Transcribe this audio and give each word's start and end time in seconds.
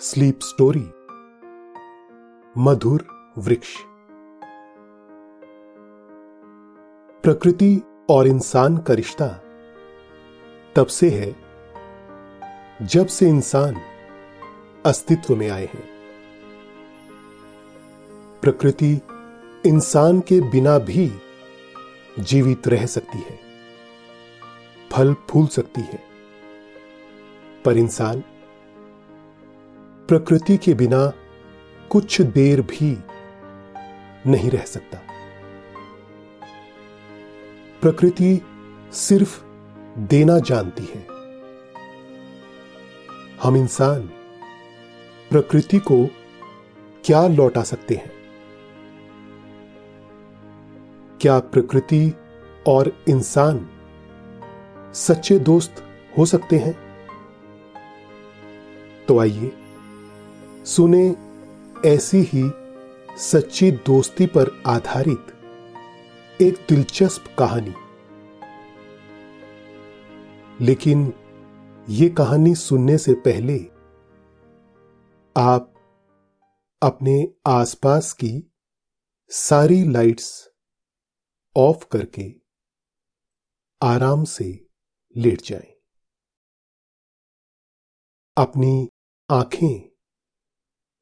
Sleep 0.00 0.40
story, 0.42 0.90
मधुर 2.58 3.06
वृक्ष। 3.38 3.76
प्रकृति 7.24 7.82
और 8.10 8.26
इंसान 8.26 8.78
का 8.78 8.94
रिश्ता 8.94 9.28
तब 10.76 10.86
से 10.86 11.10
है 11.10 11.36
जब 12.86 13.06
से 13.06 13.28
इंसान 13.28 13.80
अस्तित्व 14.86 15.36
में 15.36 15.48
आए 15.50 15.66
हैं। 15.66 15.88
प्रकृति 18.42 19.00
इंसान 19.66 20.20
के 20.20 20.40
बिना 20.40 20.78
भी 20.78 21.10
जीवित 22.18 22.68
रह 22.68 22.86
सकती 22.86 23.18
है, 23.18 23.38
फल 24.92 25.14
फूल 25.14 25.46
सकती 25.46 25.80
है, 25.80 26.02
पर 27.64 27.76
इंसान 27.76 28.24
प्रकृति 30.08 30.56
के 30.56 30.74
बिना 30.74 31.12
कुछ 31.90 32.20
देर 32.20 32.62
भी 32.62 32.98
नहीं 34.26 34.50
रह 34.50 34.64
सकता। 34.64 34.98
प्रकृति 37.82 38.40
सिर्फ़ 38.92 39.44
देना 39.98 40.38
जानती 40.38 40.82
है। 40.82 41.06
हम 43.42 43.56
इंसान 43.56 44.00
प्रकृति 45.30 45.78
को 45.78 46.06
क्या 47.04 47.26
लौटा 47.26 47.62
सकते 47.62 47.94
हैं? 47.94 48.12
क्या 51.20 51.38
प्रकृति 51.38 52.14
और 52.66 53.04
इंसान 53.08 53.68
सच्चे 54.94 55.38
दोस्त 55.38 55.84
हो 56.18 56.26
सकते 56.26 56.58
हैं? 56.58 56.86
तो 59.08 59.18
आइए 59.18 59.52
सुने 60.66 61.16
ऐसी 61.88 62.16
ही 62.16 62.50
सच्ची 63.18 63.70
दोस्ती 63.70 64.26
पर 64.26 64.62
आधारित 64.66 65.26
एक 66.42 66.54
दिलचस्प 66.54 67.36
कहानी 67.38 67.74
लेकिन 70.64 71.12
ये 71.88 72.08
कहानी 72.08 72.54
सुनने 72.54 72.98
से 72.98 73.14
पहले 73.14 73.58
आप 75.36 75.72
अपने 76.82 77.34
आसपास 77.46 78.12
की 78.12 78.52
सारी 79.28 79.92
लाइट्स 79.92 80.50
ऑफ़ 81.56 81.86
करके 81.92 82.40
आराम 83.82 84.24
से 84.24 84.66
लेट 85.16 85.42
जाएँ। 85.42 85.80
अपनी 88.36 88.88
आँखें 89.30 89.85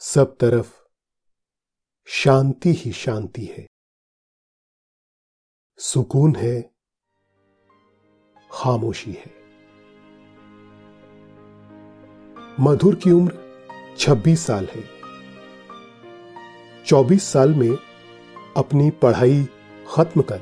सब 0.00 0.36
तरफ़ 0.36 0.74
शांति 2.06 2.72
ही 2.72 2.92
शांति 2.92 3.44
है। 3.44 3.66
सुकून 5.78 6.36
है, 6.36 6.70
खामोशी 8.52 9.12
है। 9.12 9.34
मधुर 12.60 12.94
की 12.94 13.10
उम्र 13.10 13.38
26 13.98 14.46
साल 14.46 14.66
है। 14.66 14.84
24 16.86 17.32
साल 17.32 17.54
में 17.54 17.76
अपनी 18.56 18.90
पढ़ाई 18.90 19.48
खत्म 19.94 20.22
कर 20.22 20.40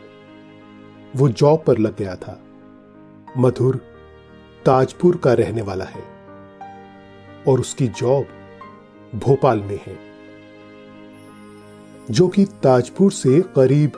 वो 1.17 1.29
जॉब 1.29 1.65
पर 1.65 1.79
लग 1.79 1.97
गया 1.97 2.17
था। 2.17 2.43
मधुर 3.37 3.77
ताजपुर 4.67 5.17
का 5.17 5.33
रहने 5.33 5.63
वाला 5.63 5.85
है 5.85 6.03
और 7.49 7.61
उसकी 7.61 7.89
जॉब 7.89 8.36
भोपाल 9.17 9.61
में 9.61 9.81
है, 9.87 9.99
जो 12.11 12.29
कि 12.29 12.45
ताजपुर 12.45 13.13
से 13.13 13.41
करीब 13.41 13.93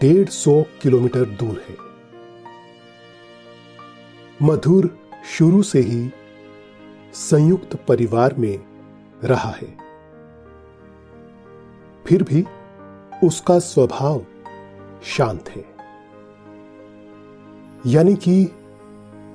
डेढ़ 0.00 0.28
सौ 0.28 0.62
किलोमीटर 0.82 1.24
दूर 1.24 1.64
है। 1.68 1.76
मधुर 4.42 4.98
शुरू 5.38 5.62
से 5.62 5.80
ही 5.80 6.10
संयुक्त 7.14 7.76
परिवार 7.88 8.34
में 8.34 8.64
रहा 9.24 9.50
है। 9.50 9.78
फिर 12.06 12.22
भी 12.22 12.44
उसका 13.26 13.58
स्वभाव 13.58 14.26
शांत 15.04 15.48
है। 15.48 15.64
यानी 17.86 18.14
कि 18.14 18.44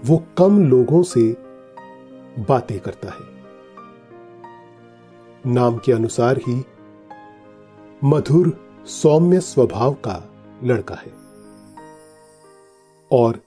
वो 0.05 0.23
कम 0.37 0.67
लोगों 0.67 1.03
से 1.03 1.33
बातें 2.39 2.79
करता 2.79 3.09
है। 3.09 3.38
नाम 5.49 5.77
के 5.77 5.91
अनुसार 5.91 6.37
ही 6.37 6.65
मधुर 8.03 8.69
सौम्य 8.85 9.39
स्वभाव 9.39 9.93
का 9.93 10.33
लड़का 10.63 10.95
है। 10.95 11.11
और 13.11 13.39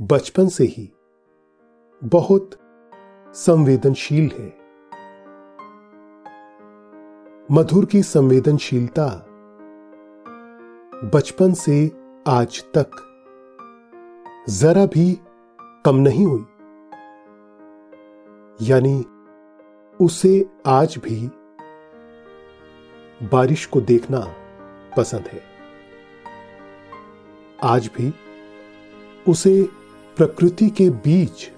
बचपन 0.00 0.48
से 0.48 0.64
ही 0.64 0.92
बहुत 2.04 2.50
संवेदनशील 3.34 4.30
है। 4.38 4.58
मधुर 7.50 7.84
की 7.84 8.02
संवेदनशीलता 8.02 9.24
बचपन 11.14 11.52
से 11.52 11.90
आज 12.28 12.64
तक 12.78 12.90
जरा 14.48 14.86
भी 14.86 15.20
कम 15.84 15.96
नहीं 15.96 16.26
हुई। 16.26 16.46
यानी 18.62 19.04
उसे 20.00 20.46
आज 20.66 20.98
भी 20.98 21.26
बारिश 23.28 23.66
को 23.66 23.80
देखना 23.80 24.18
पसंद 24.96 25.28
है। 25.32 25.42
आज 27.62 27.90
भी 27.96 28.12
उसे 29.28 29.62
प्रकृति 30.16 30.70
के 30.70 30.90
बीच 30.90 31.50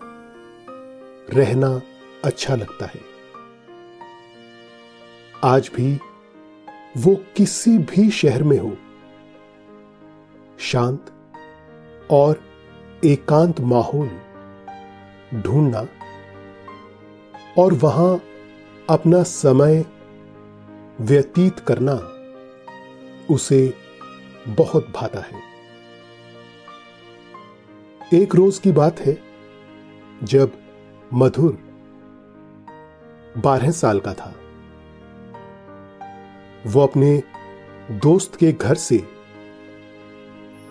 रहना 1.34 1.80
अच्छा 2.24 2.54
लगता 2.54 2.86
है। 2.86 3.00
आज 5.44 5.70
भी 5.74 6.00
वो 6.96 7.14
किसी 7.36 7.78
भी 7.78 8.10
शहर 8.10 8.42
में 8.42 8.58
हो, 8.58 8.76
शांत 10.60 11.12
और 12.10 12.40
एकांत 13.04 13.60
माहौल 13.60 14.10
ढूंढना 15.34 15.86
और 17.58 17.74
वहाँ 17.74 18.20
अपना 18.90 19.22
समय 19.22 19.84
व्यतीत 21.00 21.58
करना 21.58 21.92
उसे 23.34 23.74
बहुत 24.48 24.88
भाता 24.90 25.20
है। 25.20 25.42
एक 28.14 28.34
रोज 28.34 28.58
की 28.58 28.72
बात 28.72 29.00
है 29.00 29.18
जब 30.22 30.52
मधुर 31.14 31.58
बारह 33.38 33.70
साल 33.70 34.00
का 34.00 34.14
था। 34.14 34.34
वो 36.66 36.80
अपने 36.80 37.22
दोस्त 37.90 38.36
के 38.36 38.52
घर 38.52 38.74
से 38.74 39.08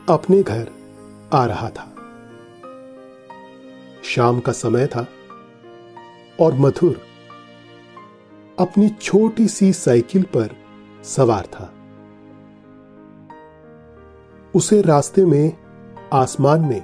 अपने 0.09 0.43
घर 0.43 0.69
आ 1.33 1.45
रहा 1.45 1.69
था। 1.69 1.95
शाम 4.03 4.39
का 4.39 4.51
समय 4.51 4.87
था 4.87 5.07
और 6.39 6.53
मधुर 6.53 7.08
अपनी 8.59 8.89
छोटी 8.89 9.47
सी 9.47 9.73
साइकिल 9.73 10.23
पर 10.23 10.55
सवार 11.03 11.45
था। 11.45 11.73
उसे 14.55 14.81
रास्ते 14.81 15.25
में 15.25 15.57
आसमान 16.13 16.61
में 16.61 16.83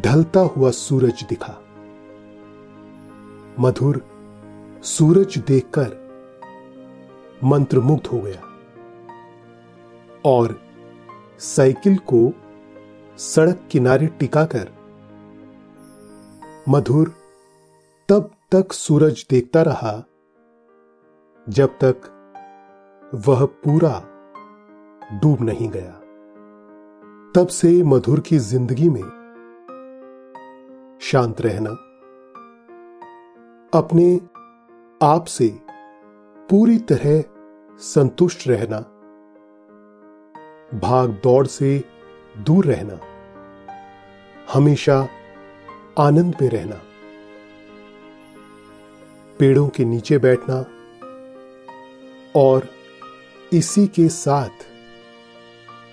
ढलता 0.00 0.40
हुआ 0.40 0.70
सूरज 0.70 1.22
दिखा। 1.22 1.60
मधुर 3.60 4.04
सूरज 4.82 5.38
देखकर 5.38 5.96
मंत्रमुग्ध 7.44 8.06
हो 8.06 8.20
गया 8.20 8.42
और 10.24 10.60
साइकिल 11.38 11.96
को 11.96 12.32
सड़क 13.18 13.68
किनारे 13.70 14.06
टिकाकर 14.06 14.68
मधुर 16.68 17.14
तब 18.08 18.30
तक 18.52 18.72
सूरज 18.72 19.26
देखता 19.30 19.62
रहा 19.62 20.04
जब 21.48 21.78
तक 21.84 22.08
वह 23.26 23.44
पूरा 23.64 23.92
डूब 25.20 25.42
नहीं 25.42 25.68
गया। 25.68 25.92
तब 27.34 27.48
से 27.50 27.82
मधुर 27.82 28.20
की 28.20 28.38
ज़िंदगी 28.38 28.88
में 28.88 29.02
शांत 31.02 31.40
रहना, 31.40 31.70
अपने 33.72 34.20
आप 35.02 35.24
से 35.28 35.48
पूरी 36.48 36.78
तरह 36.90 37.22
संतुष्ट 37.82 38.46
रहना, 38.48 38.80
भाग 40.78 41.18
दौड़ 41.24 41.46
से 41.46 41.84
दूर 42.36 42.64
रहना, 42.64 43.00
हमेशा 44.52 45.06
आनंद 45.98 46.36
में 46.42 46.48
रहना, 46.50 46.80
पेड़ों 49.38 49.68
के 49.68 49.84
नीचे 49.84 50.18
बैठना 50.18 50.64
और 52.36 52.68
इसी 53.52 53.86
के 53.86 54.08
साथ 54.08 54.50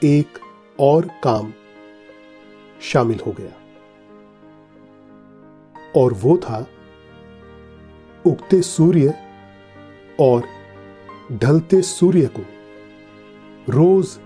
एक 0.03 0.27
और 0.79 1.09
काम 1.23 1.53
शामिल 2.81 3.19
हो 3.27 3.31
गया। 3.31 3.51
और 5.95 6.13
वो 6.13 6.37
था 6.37 6.67
उगते 8.25 8.61
सूर्य 8.61 9.13
और 10.19 10.43
ढलते 11.31 11.81
सूर्य 11.81 12.25
को 12.25 12.45
रोज 13.69 14.19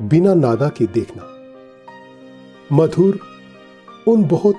बिना 0.00 0.34
नादा 0.34 0.68
के 0.68 0.86
देखना। 0.86 1.30
मधुर 2.72 3.20
उन 4.08 4.24
बहुत 4.24 4.56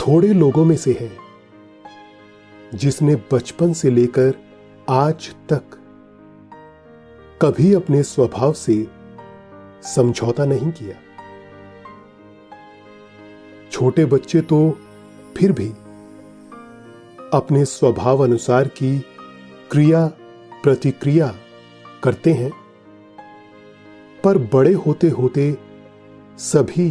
थोड़े 0.00 0.28
लोगों 0.28 0.64
में 0.64 0.76
से 0.76 0.92
है 1.00 1.16
जिसने 2.74 3.16
बचपन 3.32 3.72
से 3.72 3.90
लेकर 3.90 4.47
आज 4.90 5.34
तक 5.52 5.62
कभी 7.42 7.74
अपने 7.74 8.02
स्वभाव 8.02 8.52
से 8.52 8.86
समझौता 9.82 10.44
नहीं 10.44 10.70
किया। 10.72 10.94
छोटे 13.72 14.04
बच्चे 14.04 14.40
तो 14.40 14.78
फिर 15.36 15.52
भी 15.52 15.68
अपने 17.32 17.64
स्वभाव 17.64 18.24
अनुसार 18.24 18.68
की 18.68 18.98
क्रिया 19.70 20.06
प्रतिक्रिया 20.62 21.34
करते 22.02 22.32
हैं, 22.32 22.50
पर 24.24 24.38
बड़े 24.38 24.72
होते 24.72 25.08
होते 25.08 25.58
सभी 26.38 26.90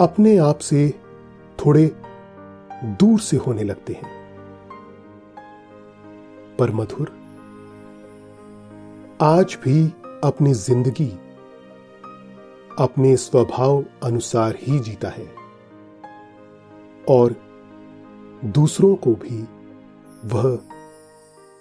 अपने 0.00 0.36
आप 0.36 0.58
से 0.58 0.88
थोड़े 1.58 1.86
दूर 2.84 3.20
से 3.20 3.36
होने 3.36 3.62
लगते 3.62 3.92
हैं। 3.92 4.19
पर 6.60 6.70
मधुर। 6.70 7.10
आज 9.22 9.58
भी 9.64 9.86
अपनी 10.24 10.54
ज़िंदगी 10.54 11.10
अपने 12.78 13.16
स्वभाव 13.16 13.84
अनुसार 14.02 14.56
ही 14.58 14.78
जीता 14.78 15.08
है 15.08 15.26
और 17.08 17.34
दूसरों 18.44 18.94
को 18.96 19.14
भी 19.14 19.42
वह 20.24 20.58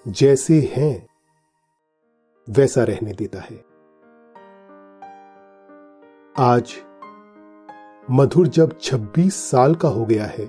जैसे 0.08 0.60
हैं, 0.76 1.08
वैसा 2.48 2.84
रहने 2.84 3.14
देता 3.14 3.40
है। 3.40 3.58
आज 6.40 6.76
मधुर 8.12 8.48
जब 8.48 8.80
26 8.80 9.36
साल 9.52 9.76
का 9.76 9.90
हो 9.90 10.06
गया 10.06 10.26
है, 10.26 10.46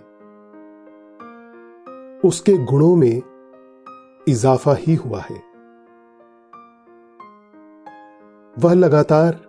उसके 2.25 2.57
गुणों 2.65 2.97
में 2.97 3.30
इजाफा 4.27 4.75
ही 4.77 4.95
हुआ 4.95 5.21
है। 5.21 5.37
वह 8.57 8.75
लगातार 8.75 9.41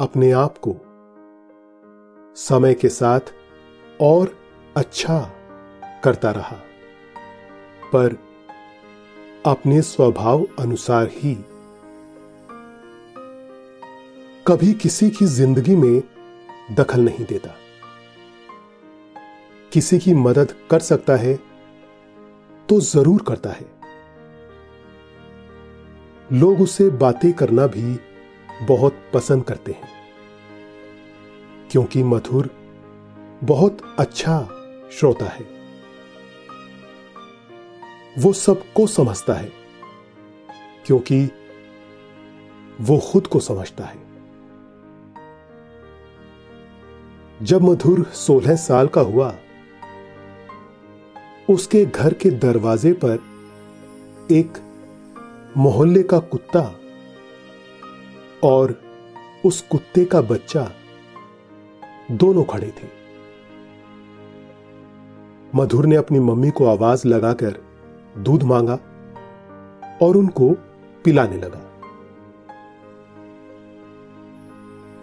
अपने 0.00 0.30
आप 0.34 0.58
को 0.58 0.74
समय 2.36 2.74
के 2.74 2.88
साथ 2.88 3.32
और 4.00 4.36
अच्छा 4.76 5.18
करता 6.04 6.30
रहा, 6.30 6.56
पर 7.92 8.16
अपने 9.46 9.80
स्वभाव 9.82 10.46
अनुसार 10.58 11.08
ही 11.12 11.34
कभी 14.46 14.72
किसी 14.74 15.10
की 15.10 15.26
ज़िंदगी 15.26 15.76
में 15.76 16.02
दखल 16.76 17.00
नहीं 17.00 17.24
देता। 17.24 17.54
किसी 19.72 19.98
की 19.98 20.14
मदद 20.14 20.54
कर 20.70 20.80
सकता 20.80 21.16
है 21.16 21.34
तो 22.68 22.80
ज़रूर 22.82 23.22
करता 23.22 23.50
है। 23.50 23.75
लोग 26.32 26.60
उससे 26.60 26.90
बातें 26.90 27.32
करना 27.32 27.66
भी 27.66 28.00
बहुत 28.66 28.96
पसंद 29.14 29.44
करते 29.44 29.72
हैं। 29.72 29.88
क्योंकि 31.70 32.02
मधुर 32.02 32.50
बहुत 33.44 33.96
अच्छा 33.98 34.40
श्रोता 34.92 35.26
है। 35.26 35.46
वो 38.18 38.32
सबको 38.32 38.86
समझता 38.86 39.34
है, 39.34 39.52
क्योंकि 40.86 41.30
वो 42.80 42.98
खुद 42.98 43.26
को 43.26 43.40
समझता 43.40 43.84
है। 43.84 44.06
जब 47.42 47.62
मधुर 47.62 48.04
सोलह 48.04 48.56
साल 48.56 48.86
का 48.86 49.00
हुआ, 49.00 49.36
उसके 51.50 51.84
घर 51.84 52.12
के 52.12 52.30
दरवाजे 52.30 52.92
पर 52.92 53.18
एक 54.30 54.65
मोहल्ले 55.56 56.02
का 56.02 56.18
कुत्ता 56.18 56.74
और 58.44 58.80
उस 59.44 59.62
कुत्ते 59.62 60.04
का 60.04 60.20
बच्चा 60.20 60.72
दोनों 62.10 62.44
खड़े 62.44 62.66
थे। 62.66 62.88
मधुर 65.54 65.86
ने 65.86 65.96
अपनी 65.96 66.20
मम्मी 66.20 66.50
को 66.50 66.66
आवाज़ 66.66 67.08
लगाकर 67.08 67.64
दूध 68.18 68.42
मांगा 68.42 68.78
और 70.02 70.16
उनको 70.16 70.50
पिलाने 71.04 71.36
लगा। 71.36 71.60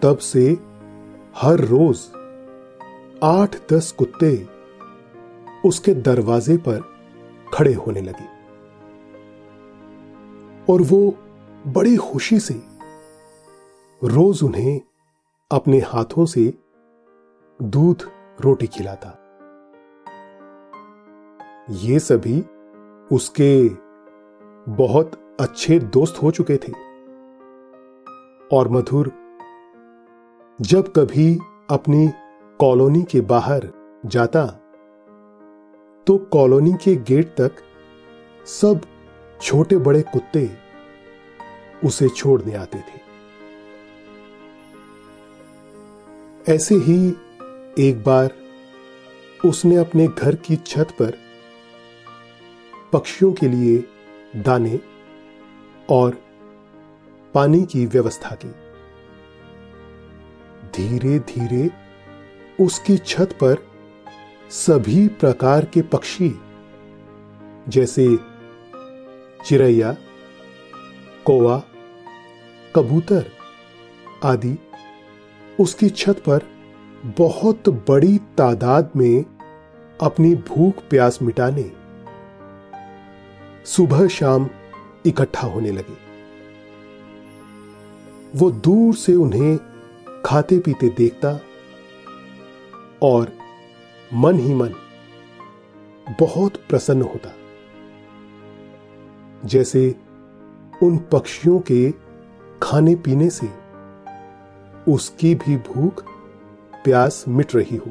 तब 0.02 0.18
से 0.18 0.58
हर 1.36 1.60
रोज 1.60 2.00
आठ 3.22 3.72
दस 3.72 3.92
कुत्ते 3.92 4.48
उसके 5.64 5.94
दरवाजे 5.94 6.56
पर 6.56 6.82
खड़े 7.54 7.74
होने 7.74 8.00
लगे। 8.00 8.33
और 10.70 10.82
वो 10.82 11.14
बड़ी 11.66 11.96
खुशी 11.96 12.38
से 12.40 12.54
रोज 14.04 14.42
उन्हें 14.42 14.80
अपने 15.50 15.78
हाथों 15.78 16.26
से 16.26 16.54
दूध 17.62 18.02
रोटी 18.40 18.66
खिलाता। 18.66 19.20
ये 21.70 21.98
सभी 21.98 22.40
उसके 23.12 23.68
बहुत 24.72 25.36
अच्छे 25.40 25.78
दोस्त 25.78 26.22
हो 26.22 26.30
चुके 26.30 26.56
थे। 26.56 26.72
और 28.52 28.68
मधुर, 28.68 29.12
जब 30.60 30.92
कभी 30.92 31.38
अपनी 31.70 32.08
कॉलोनी 32.58 33.02
के 33.02 33.20
बाहर 33.20 33.70
जाता 34.06 34.46
तो 36.06 36.18
कॉलोनी 36.18 36.72
के 36.72 36.96
गेट 36.96 37.26
तक 37.26 37.52
सब 38.46 38.80
छोटे 39.44 39.76
बड़े 39.76 40.02
कुत्ते 40.02 40.50
उसे 41.84 42.08
छोड़ने 42.08 42.54
आते 42.54 42.78
थे। 42.78 43.02
ऐसे 46.54 46.74
ही 46.74 47.08
एक 47.78 48.02
बार 48.06 48.34
उसने 49.44 49.76
अपने 49.76 50.06
घर 50.08 50.34
की 50.34 50.56
छत 50.56 50.96
पर 50.98 51.18
पक्षियों 52.92 53.32
के 53.32 53.48
लिए 53.48 53.84
दाने 54.36 54.80
और 55.90 56.18
पानी 57.34 57.62
की 57.62 57.86
व्यवस्था 57.86 58.34
की। 58.44 58.50
धीरे 60.74 61.18
धीरे 61.18 61.70
उसकी 62.64 62.96
छत 62.96 63.38
पर 63.40 63.56
सभी 64.50 65.08
प्रकार 65.08 65.64
के 65.64 65.82
पक्षी, 65.82 66.34
जैसे 67.68 68.33
चिड़ैया 69.44 69.96
कोवा, 71.24 71.62
कबूतर 72.76 73.24
आदि 74.24 74.58
उसकी 75.60 75.88
छत 75.90 76.22
पर 76.28 76.46
बहुत 77.18 77.68
बड़ी 77.68 78.18
तादाद 78.18 78.90
में 78.96 79.24
अपनी 80.00 80.34
भूख 80.34 80.82
प्यास 80.90 81.18
मिटाने 81.22 81.70
सुबह 83.64 84.06
शाम 84.08 84.48
इकट्ठा 85.06 85.46
होने 85.46 85.70
लगे। 85.70 85.96
वो 88.38 88.50
दूर 88.50 88.94
से 88.94 89.14
उन्हें 89.14 89.58
खाते 90.24 90.58
पीते 90.58 90.88
देखता 90.88 91.38
और 93.02 93.32
मन 94.14 94.38
ही 94.38 94.54
मन 94.54 94.74
बहुत 96.20 96.56
प्रसन्न 96.68 97.02
होता। 97.02 97.30
जैसे 99.44 99.94
उन 100.82 100.98
पक्षियों 101.12 101.60
के 101.60 101.94
खाने 102.62 102.94
पीने 102.94 103.30
से। 103.30 103.48
उसकी 104.88 105.34
भी 105.34 105.56
भूख 105.56 106.04
प्यास 106.84 107.24
मिट 107.28 107.54
रही 107.54 107.76
हो। 107.76 107.90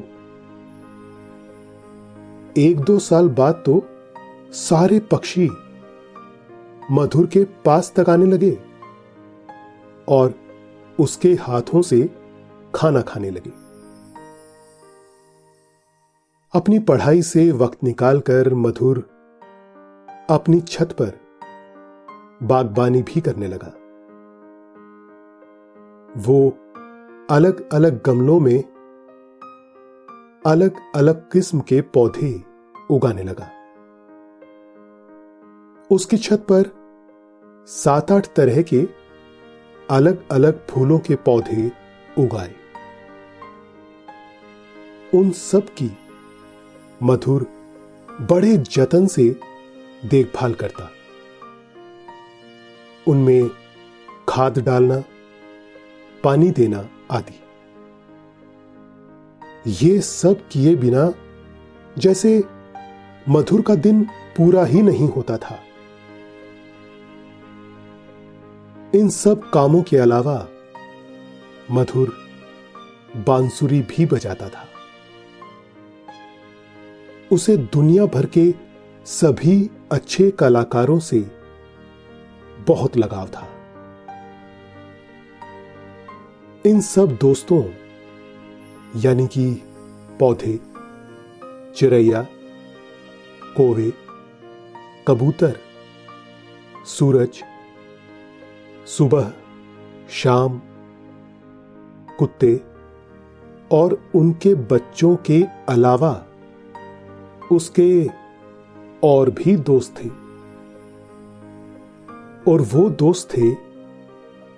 एक 2.58 2.80
दो 2.80 3.00
साल 3.00 3.30
बाद 3.30 3.64
तो 3.66 3.82
सारे 4.52 5.00
पक्षी 5.00 5.50
मधुर 6.92 7.28
के 7.28 7.44
पास 7.44 7.94
तक 7.96 8.10
आने 8.10 8.26
लगे 8.26 8.58
और 10.08 10.34
उसके 11.00 11.34
हाथों 11.34 11.82
से 11.82 12.10
खाना 12.76 13.02
खाने 13.02 13.30
लगे। 13.30 13.52
अपनी 16.54 16.80
पढ़ाई 16.80 17.22
से 17.22 17.52
वक्त 17.52 17.84
निकालकर 17.84 18.54
मधुर 18.54 19.10
अपनी 20.30 20.62
छत 20.62 20.92
पर 20.92 21.23
बागबानी 22.44 23.02
भी 23.02 23.22
करने 23.22 23.48
लगा। 23.48 23.74
वो 26.18 26.50
अलग 27.30 27.70
अलग 27.74 28.04
गमलों 28.04 28.40
में 28.40 28.64
अलग 30.46 30.76
अलग 30.96 31.32
किस्म 31.32 31.60
के 31.60 31.82
पौधे 31.82 32.44
उगाने 32.92 33.24
लगा। 33.24 33.50
उसकी 35.92 36.18
छत 36.18 36.46
पर 36.52 36.72
सात 37.68 38.12
आठ 38.12 38.28
तरह 38.36 38.62
के 38.62 38.88
अलग 39.90 40.30
अलग 40.32 40.68
फूलों 40.68 41.00
के 41.00 41.16
पौधे 41.16 41.72
उगाए। 42.20 42.54
उन 45.16 45.32
सब 45.32 45.66
की 45.66 45.98
मधुर, 47.04 47.48
बड़े 48.22 48.58
जतन 48.58 49.08
से 49.08 49.40
देखभाल 50.06 50.54
करता। 50.54 50.90
उनमें 53.08 53.50
खाद 54.30 54.60
डालना, 54.60 55.04
पानी 56.24 56.52
देना 56.52 56.90
आदि। 57.12 57.40
ये 59.86 60.02
सब 60.02 60.48
किए 60.52 60.76
बिना 60.76 61.14
जैसे 61.98 62.44
मधुर 63.30 63.62
का 63.62 63.76
दिन 63.76 64.04
पूरा 64.38 64.66
ही 64.66 64.82
नहीं 64.82 65.10
होता 65.10 65.38
था। 65.38 65.60
इन 68.96 69.10
सब 69.10 69.50
कामों 69.50 69.82
के 69.84 69.98
अलावा 69.98 70.48
मधुर 71.72 72.14
बांसुरी 73.28 73.82
भी 73.82 74.06
बजाता 74.06 74.50
था। 74.50 74.68
उसे 77.32 77.58
दुनिया 77.58 78.06
भर 78.06 78.26
के 78.26 78.54
सभी 79.06 79.70
अच्छे 79.92 80.32
कलाकारों 80.32 81.00
से 81.00 81.43
बहुत 82.68 82.98
लगाव 82.98 83.28
था। 83.28 83.48
इन 86.66 86.82
सब 86.82 87.18
दोस्तों, 87.22 87.64
यानी 88.96 89.28
कि 89.28 89.64
पौधे, 90.20 90.60
चिड़ैया, 91.76 92.22
कोवे, 93.58 93.94
कबूतर, 95.08 95.60
सूरज, 96.86 97.44
सुबह, 98.88 99.34
शाम, 100.10 100.62
कुत्ते 102.20 102.62
और 103.72 104.10
उनके 104.16 104.56
बच्चों 104.56 105.16
के 105.16 105.44
अलावा 105.70 106.26
उसके 107.52 108.10
और 109.04 109.30
भी 109.30 109.56
दोस्त 109.58 109.96
थे। 110.00 110.23
और 112.48 112.62
वो 112.62 112.90
दोस्त 112.90 113.30
थे 113.32 113.54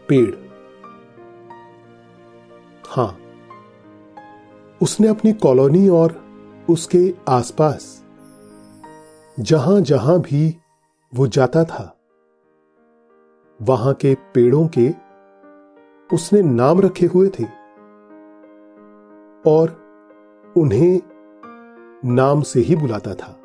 पेड़। 0.10 0.36
हाँ, 2.88 3.18
उसने 4.82 5.08
अपनी 5.08 5.34
कॉलोनी 5.34 5.90
और 5.90 6.24
उसके 6.70 7.14
आसपास 7.28 8.06
जहाँ 9.40 9.82
जहाँ 9.82 10.20
भी 10.20 10.58
वो 11.14 11.28
जाता 11.28 11.64
था, 11.64 11.92
वहाँ 13.62 13.94
के 13.94 14.16
पेड़ों 14.16 14.68
के 14.68 14.90
उसने 16.16 16.42
नाम 16.42 16.82
रखे 16.82 17.06
हुए 17.06 17.30
थे 17.30 17.44
और 19.46 19.86
उन्हें 20.58 21.02
नाम 22.06 22.42
से 22.42 22.60
ही 22.60 22.76
बुलाता 22.76 23.14
था। 23.14 23.40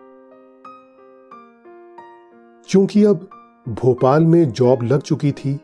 क्योंकि 2.68 3.04
अब 3.04 3.28
भोपाल 3.69 4.25
में 4.25 4.50
जॉब 4.50 4.83
लग 4.83 5.00
चुकी 5.00 5.33
थी। 5.33 5.55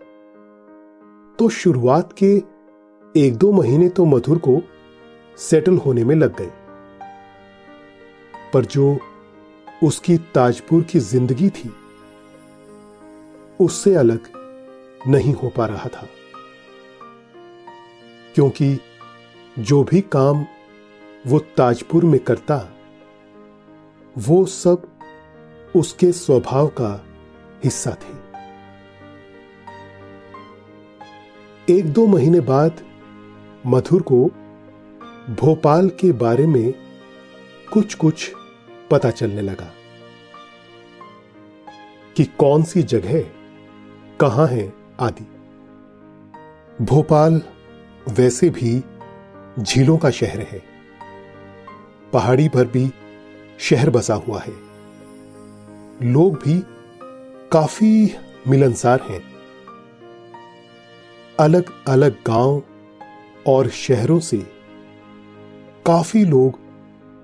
तो 1.38 1.48
शुरुआत 1.48 2.12
के 2.22 2.42
एक 3.20 3.36
दो 3.36 3.52
महीने 3.52 3.88
तो 3.88 4.04
मधुर 4.04 4.38
को 4.38 4.62
सेटल 5.38 5.76
होने 5.76 6.04
में 6.04 6.14
लग 6.16 6.36
गए। 6.36 6.50
पर 8.54 8.64
जो 8.64 8.98
उसकी 9.84 10.16
ताजपुर 10.16 10.82
की 10.82 10.98
ज़िंदगी 10.98 11.50
थी, 11.50 11.70
उससे 13.60 13.94
अलग 13.94 14.28
नहीं 15.08 15.34
हो 15.34 15.48
पा 15.48 15.66
रहा 15.66 15.88
था। 15.88 16.06
क्योंकि 18.34 18.78
जो 19.58 19.84
भी 19.84 20.00
काम 20.00 20.46
वो 21.26 21.38
ताजपुर 21.38 22.04
में 22.04 22.20
करता, 22.20 22.68
वो 24.18 24.44
सब 24.44 24.86
उसके 25.76 26.12
स्वभाव 26.12 26.66
का 26.66 27.05
हिस्सा 27.64 27.90
थे। 27.90 28.26
एक 31.78 31.92
दो 31.92 32.06
महीने 32.06 32.40
बाद 32.40 32.80
मधुर 33.66 34.02
को 34.02 34.24
भोपाल 35.30 35.88
के 35.88 36.12
बारे 36.12 36.46
में 36.46 36.74
कुछ 37.72 37.94
कुछ 37.94 38.32
पता 38.90 39.10
चलने 39.10 39.42
लगा 39.42 39.72
कि 42.16 42.24
कौन 42.24 42.62
सी 42.62 42.82
जगह 42.82 43.20
कहाँ 44.20 44.46
है 44.46 44.72
आदि। 45.00 45.26
भोपाल 46.84 47.42
वैसे 48.08 48.50
भी 48.50 48.84
झीलों 49.62 49.98
का 49.98 50.10
शहर 50.10 50.40
है। 50.40 50.62
पहाड़ी 52.12 52.48
पर 52.48 52.64
भी 52.64 52.90
शहर 53.58 53.90
बसा 53.90 54.14
हुआ 54.14 54.40
है। 54.40 54.54
लोग 56.02 56.34
भी 56.34 56.75
काफ़ी 57.56 58.16
मिलनसार 58.48 59.00
हैं। 59.00 59.24
अलग 61.40 61.64
अलग 61.88 62.16
गाँव 62.26 62.62
और 63.46 63.68
शहरों 63.68 64.20
से 64.20 64.36
काफ़ी 65.86 66.24
लोग 66.24 66.58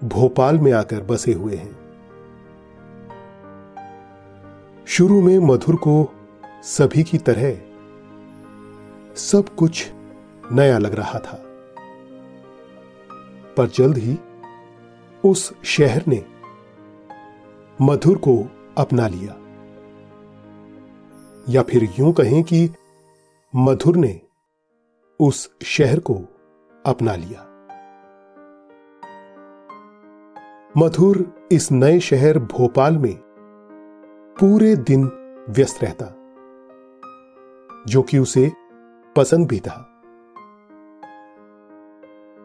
भोपाल 0.04 0.58
में 0.58 0.72
आकर 0.72 1.00
बसे 1.00 1.32
हुए 1.32 1.56
हैं। 1.56 1.78
शुरू 4.86 5.22
में 5.22 5.38
मधुर 5.38 5.76
को 5.76 6.14
सभी 6.62 7.02
की 7.02 7.18
तरह 7.18 7.52
सब 9.16 9.54
कुछ 9.58 9.90
नया 10.52 10.78
लग 10.78 10.94
रहा 10.94 11.18
था। 11.18 11.42
पर 13.56 13.66
जल्द 13.66 13.98
ही 13.98 14.18
उस 15.24 15.62
शहर 15.64 16.02
ने 16.08 16.24
मधुर 17.80 18.18
को 18.18 18.50
अपना 18.78 19.08
लिया। 19.08 19.36
या 21.48 21.62
फिर 21.62 21.88
यूँ 21.98 22.12
कहें 22.12 22.42
कि 22.42 22.70
मधुर 23.56 23.96
ने 23.96 24.20
उस 25.20 25.56
शहर 25.62 25.98
को 25.98 26.14
अपना 26.86 27.14
लिया। 27.16 27.48
मधुर 30.76 31.48
इस 31.52 31.72
नए 31.72 32.00
शहर 32.00 32.38
भोपाल 32.38 32.98
में 32.98 33.16
पूरे 34.40 34.76
दिन 34.76 35.04
व्यस्त 35.48 35.84
रहता, 35.84 36.06
जो 37.86 38.02
कि 38.02 38.18
उसे 38.18 38.52
पसंद 39.16 39.48
भी 39.48 39.60
था। 39.60 39.88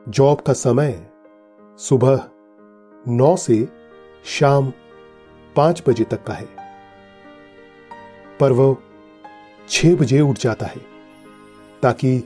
जॉब 0.10 0.42
का 0.42 0.54
समय 0.54 1.12
सुबह 1.77 2.30
नौ 3.08 3.36
से 3.36 3.68
शाम 4.25 4.74
पाँच 5.55 5.83
बजे 5.90 6.03
तक 6.03 6.24
का 6.24 6.33
है। 6.33 6.48
पर 8.40 8.51
वह 8.51 8.77
छह 9.70 9.96
बजे 9.96 10.22
उठ 10.22 10.38
जाता 10.38 10.66
है, 10.66 10.82
ताकि 11.82 12.24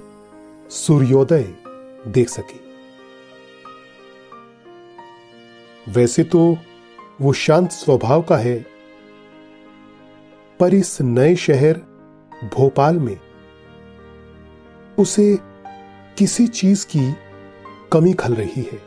सूर्योदय 0.69 1.43
देख 2.07 2.29
सके। 2.29 2.59
वैसे 5.91 6.23
तो 6.23 6.57
वो 7.21 7.33
शांत 7.33 7.71
स्वभाव 7.71 8.21
का 8.21 8.37
है, 8.37 8.65
पर 10.59 10.73
इस 10.73 11.01
नए 11.01 11.35
शहर, 11.35 11.81
भोपाल 12.53 12.99
में, 12.99 13.19
उसे 14.99 15.39
किसी 16.17 16.47
चीज़ 16.47 16.85
की 16.85 17.13
कमी 17.91 18.13
खल 18.13 18.33
रही 18.33 18.61
है। 18.61 18.81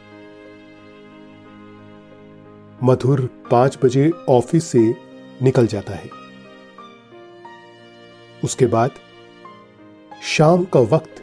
मधुर 2.83 3.21
पाँच 3.51 3.79
बजे 3.85 4.11
ऑफ़िस 4.29 4.65
से 4.65 4.95
निकल 5.43 5.67
जाता 5.67 5.95
है। 5.95 6.24
उसके 8.45 8.67
बाद, 8.67 8.91
शाम 10.23 10.65
का 10.65 10.81
वक्त 10.81 11.23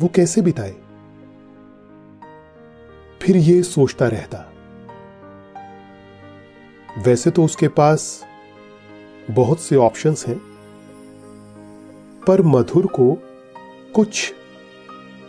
वो 0.00 0.08
कैसे 0.08 0.42
बिताए? 0.42 0.74
फिर 3.22 3.36
ये 3.36 3.62
सोचता 3.62 4.06
रहता, 4.08 4.44
वैसे 6.98 7.30
तो 7.30 7.44
उसके 7.44 7.68
पास 7.68 8.24
बहुत 9.30 9.60
से 9.60 9.76
ऑप्शंस 9.76 10.26
हैं, 10.26 10.38
पर 12.26 12.42
मधुर 12.42 12.86
को 12.86 13.12
कुछ 13.94 14.34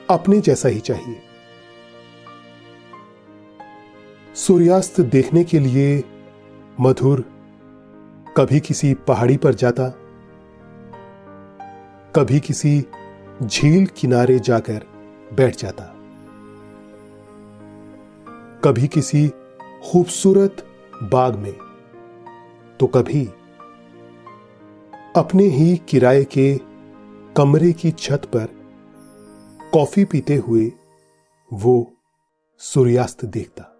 अपने 0.09 0.39
जैसा 0.39 0.69
ही 0.69 0.79
चाहिए। 0.79 1.21
सूर्यास्त 4.35 4.99
देखने 5.01 5.43
के 5.43 5.59
लिए 5.59 6.03
मधुर 6.79 7.25
कभी 8.37 8.59
किसी 8.59 8.93
पहाड़ी 8.93 9.37
पर 9.37 9.53
जाता 9.53 9.87
कभी 12.15 12.39
किसी 12.39 12.85
झील 13.43 13.85
किनारे 13.85 14.39
जाकर 14.39 14.85
बैठ 15.33 15.55
जाता। 15.55 15.83
कभी 18.63 18.87
किसी 18.87 19.27
खूबसूरत 19.85 20.65
बाग 21.03 21.35
में 21.35 21.53
तो 22.79 22.87
कभी 22.87 23.25
अपने 25.15 25.43
ही 25.43 25.77
किराए 25.77 26.23
के 26.23 26.57
कमरे 27.37 27.71
की 27.71 27.91
छत 27.91 28.21
पर 28.35 28.47
कॉफ़ी 29.73 30.05
पीते 30.05 30.35
हुए 30.35 30.71
वो 31.53 31.93
सूर्यास्त 32.57 33.25
देखता। 33.25 33.75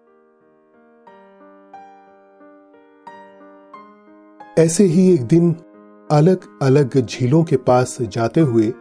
ऐसे 4.58 4.84
ही 4.84 5.14
एक 5.14 5.22
दिन 5.22 5.52
अलग 6.10 6.58
अलग 6.62 7.06
झीलों 7.06 7.44
के 7.44 7.56
पास 7.56 8.02
जाते 8.02 8.40
हुए, 8.40 8.72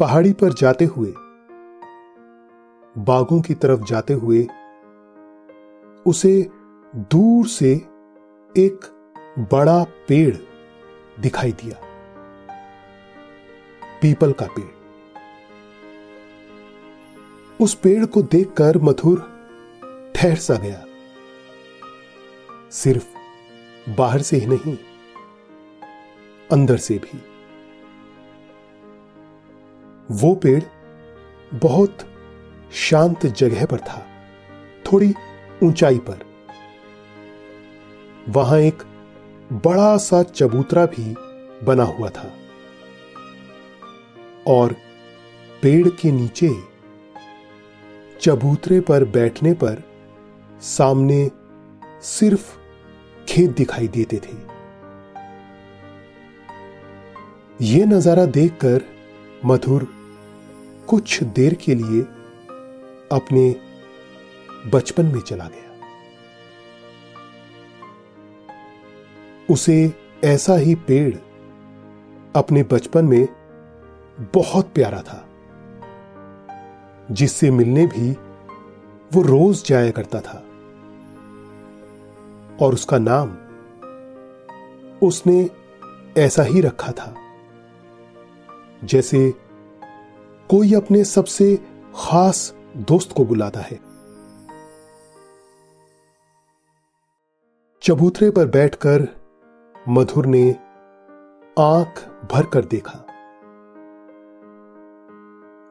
पहाड़ी 0.00 0.32
पर 0.32 0.52
जाते 0.52 0.84
हुए, 0.84 1.12
बागों 2.98 3.40
की 3.40 3.54
तरफ़ 3.54 3.80
जाते 3.80 4.14
हुए, 4.14 4.46
उसे 6.06 6.50
दूर 6.96 7.46
से 7.46 7.72
एक 8.56 8.80
बड़ा 9.38 9.84
पेड़ 9.84 10.36
दिखाई 11.20 11.52
दिया। 11.52 11.80
पीपल 14.02 14.32
का 14.32 14.46
पेड़। 14.46 14.70
उस 17.62 17.74
पेड़ 17.74 18.06
को 18.06 18.22
देखकर 18.22 18.78
मथुर 18.78 19.18
ठहर 20.14 20.36
सा 20.36 20.54
गया। 20.54 20.84
सिर्फ़ 22.70 23.06
बाहर 23.96 24.22
से 24.22 24.36
ही 24.36 24.46
नहीं 24.46 24.76
अंदर 26.52 26.76
से 26.76 26.98
भी। 26.98 27.22
वो 30.10 30.34
पेड़ 30.34 30.62
बहुत 31.54 31.98
शांत 32.72 33.26
जगह 33.26 33.66
पर 33.66 33.78
था, 33.78 34.06
थोड़ी 34.86 35.14
ऊंचाई 35.62 35.98
पर। 35.98 36.18
वहाँ 38.28 38.58
एक 38.58 38.82
बड़ा 39.52 39.96
सा 39.96 40.22
चबूतरा 40.22 40.86
भी 40.86 41.14
बना 41.66 41.84
हुआ 41.84 42.08
था। 42.08 42.32
और 44.46 44.76
पेड़ 45.62 45.88
के 45.88 46.12
नीचे 46.12 46.50
चबूतरे 48.20 48.80
पर 48.80 49.04
बैठने 49.04 49.52
पर 49.52 49.82
सामने 50.60 51.30
सिर्फ़ 52.02 52.58
खेत 53.28 53.50
दिखाई 53.50 53.88
देते 53.88 54.16
थे। 54.16 54.51
यह 57.60 57.86
नज़ारा 57.86 58.24
देखकर 58.26 58.82
मधुर 59.44 59.86
कुछ 60.88 61.22
देर 61.22 61.54
के 61.54 61.74
लिए 61.74 62.02
अपने 63.12 63.54
बचपन 64.72 65.06
में 65.06 65.20
चला 65.20 65.44
गया। 65.44 65.70
उसे 69.50 69.92
ऐसा 70.24 70.56
ही 70.56 70.74
पेड़ 70.74 71.14
अपने 72.36 72.62
बचपन 72.62 73.04
में 73.04 73.28
बहुत 74.34 74.72
प्यारा 74.74 75.02
था, 75.02 75.24
जिससे 77.10 77.50
मिलने 77.50 77.86
भी 77.86 78.10
वो 79.12 79.22
रोज 79.22 79.64
जाया 79.66 79.90
करता 79.90 80.20
था। 80.20 80.44
और 82.60 82.74
उसका 82.74 82.98
नाम 82.98 83.36
उसने 85.02 85.50
ऐसा 86.16 86.42
ही 86.42 86.60
रखा 86.60 86.92
था। 86.92 87.14
जैसे 88.84 89.34
कोई 90.50 90.74
अपने 90.74 91.04
सबसे 91.04 91.56
खास 91.96 92.54
दोस्त 92.76 93.12
को 93.16 93.24
बुलाता 93.24 93.60
है। 93.60 93.76
चबूतरे 97.82 98.30
पर 98.30 98.46
बैठकर 98.46 99.08
मधुर 99.88 100.26
ने 100.26 100.50
आँख 101.58 102.04
भर 102.32 102.46
कर 102.46 102.64
देखा। 102.64 102.98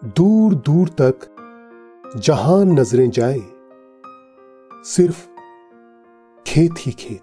दूर 0.05 0.55
दूर 0.55 0.89
तक 0.89 1.27
जहाँ 2.17 2.65
नज़रें 2.65 3.09
जाए, 3.09 3.39
सिर्फ़ 4.83 5.27
खेत 6.47 6.71
ही 6.79 6.91
खेत। 6.91 7.21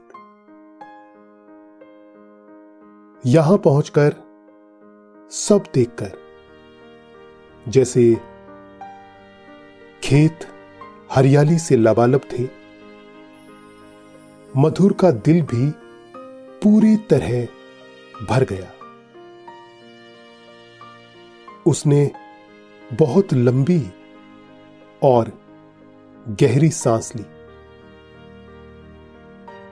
यहाँ 3.26 3.58
पहुंचकर 3.58 4.27
सब 5.30 5.64
देखकर। 5.74 6.12
जैसे 7.68 8.16
खेत 10.02 10.46
हरियाली 11.12 11.58
से 11.58 11.76
लबालब 11.76 12.20
थे, 12.32 12.48
मधुर 14.56 14.92
का 14.92 15.10
दिल 15.10 15.42
भी 15.42 15.70
पूरी 16.62 16.96
तरह 16.96 17.44
भर 18.24 18.44
गया। 18.44 18.72
उसने 21.66 22.10
बहुत 22.92 23.34
लंबी 23.34 23.82
और 25.02 25.32
गहरी 26.28 26.70
सांस 26.70 27.12
ली 27.16 27.24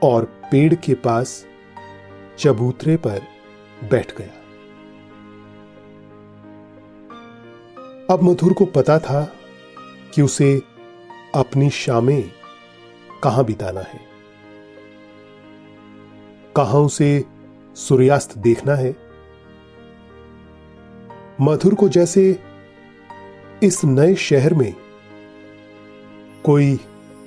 और 0.03 0.25
पेड़ 0.51 0.73
के 0.75 0.93
पास 0.93 1.45
चबूतरे 2.39 2.97
पर 2.97 3.21
बैठ 3.91 4.17
गया। 4.17 4.36
अब 8.09 8.23
मधुर 8.23 8.53
को 8.53 8.65
पता 8.65 8.99
था 8.99 9.35
कि 10.15 10.21
उसे 10.21 10.61
अपनी 11.35 11.69
शामें 11.69 12.31
कहाँ 13.23 13.45
बिताना 13.45 13.81
है। 13.81 13.99
कहाँ 16.55 16.81
उसे 16.81 17.25
सूर्यास्त 17.75 18.37
देखना 18.37 18.75
है। 18.75 18.95
मधुर 21.41 21.75
को 21.75 21.89
जैसे 21.89 22.39
इस 23.63 23.85
नए 23.85 24.15
शहर 24.15 24.53
में 24.53 24.73
कोई 26.45 26.79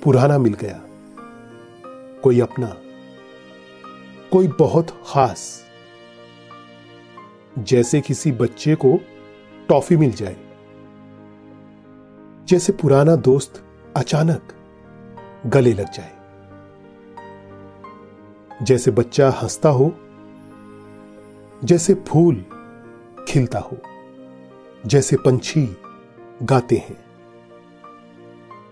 पुराना 0.03 0.37
मिल 0.37 0.53
गया, 0.53 0.81
कोई 2.21 2.39
अपना, 2.39 2.67
कोई 4.31 4.47
बहुत 4.47 5.03
खास, 5.07 5.65
जैसे 7.59 8.01
किसी 8.01 8.31
बच्चे 8.31 8.75
को 8.75 8.99
टॉफी 9.69 9.97
मिल 9.97 10.11
जाए। 10.11 10.50
जैसे 12.51 12.73
पुराना 12.73 13.15
दोस्त 13.15 13.65
अचानक 13.97 14.47
गले 15.47 15.73
लग 15.73 15.91
जाए। 15.91 16.11
जैसे 18.65 18.91
बच्चा 18.91 19.29
हंसता 19.29 19.69
हो, 19.69 19.95
जैसे 21.63 21.93
फूल 21.93 22.45
खिलता 23.27 23.59
हो, 23.59 23.77
जैसे 24.85 25.17
पंछी 25.17 25.77
गाते 26.43 26.75
हैं, 26.75 27.05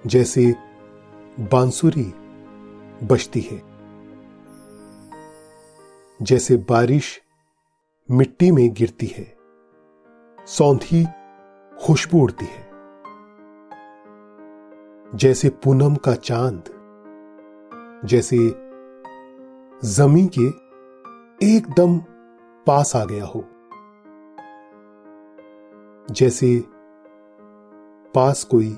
जैसे 0.08 0.56
बांसुरी 1.39 2.13
बजती 3.04 3.42
है, 3.42 3.62
जैसे 6.22 6.58
बारिश 6.58 7.22
मिट्टी 8.12 8.52
में 8.52 8.74
गिरती 8.74 9.08
है, 9.08 9.38
सौंधी 10.48 11.06
खुशबू 11.86 12.22
उड़ती 12.22 12.46
है। 12.46 12.69
जैसे 15.15 15.50
पूनम 15.50 15.95
का 15.95 16.13
चाँद, 16.15 16.63
जैसे 18.06 18.38
जमी 19.86 20.30
के 20.38 20.48
एकदम 21.48 21.98
पास 22.67 22.95
आ 22.95 23.04
गया 23.06 23.26
हो, 23.26 23.43
जैसे 26.12 26.63
पास 28.13 28.43
कोई 28.43 28.69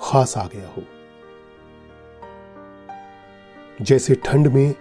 खास 0.00 0.36
आ 0.38 0.46
गया 0.46 0.68
हो, 0.68 0.82
जैसे 3.82 4.14
ठंड 4.14 4.48
में 4.48 4.74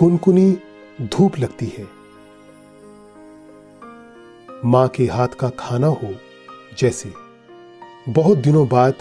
कुनकुनी 0.00 0.50
धूप 1.02 1.38
लगती 1.38 1.66
है। 1.66 1.86
माँ 4.64 4.88
के 4.88 5.06
हाथ 5.06 5.28
का 5.28 5.48
खाना 5.48 5.86
हो, 5.86 6.14
जैसे 6.78 7.12
बहुत 8.08 8.38
दिनों 8.38 8.68
बाद 8.68 8.94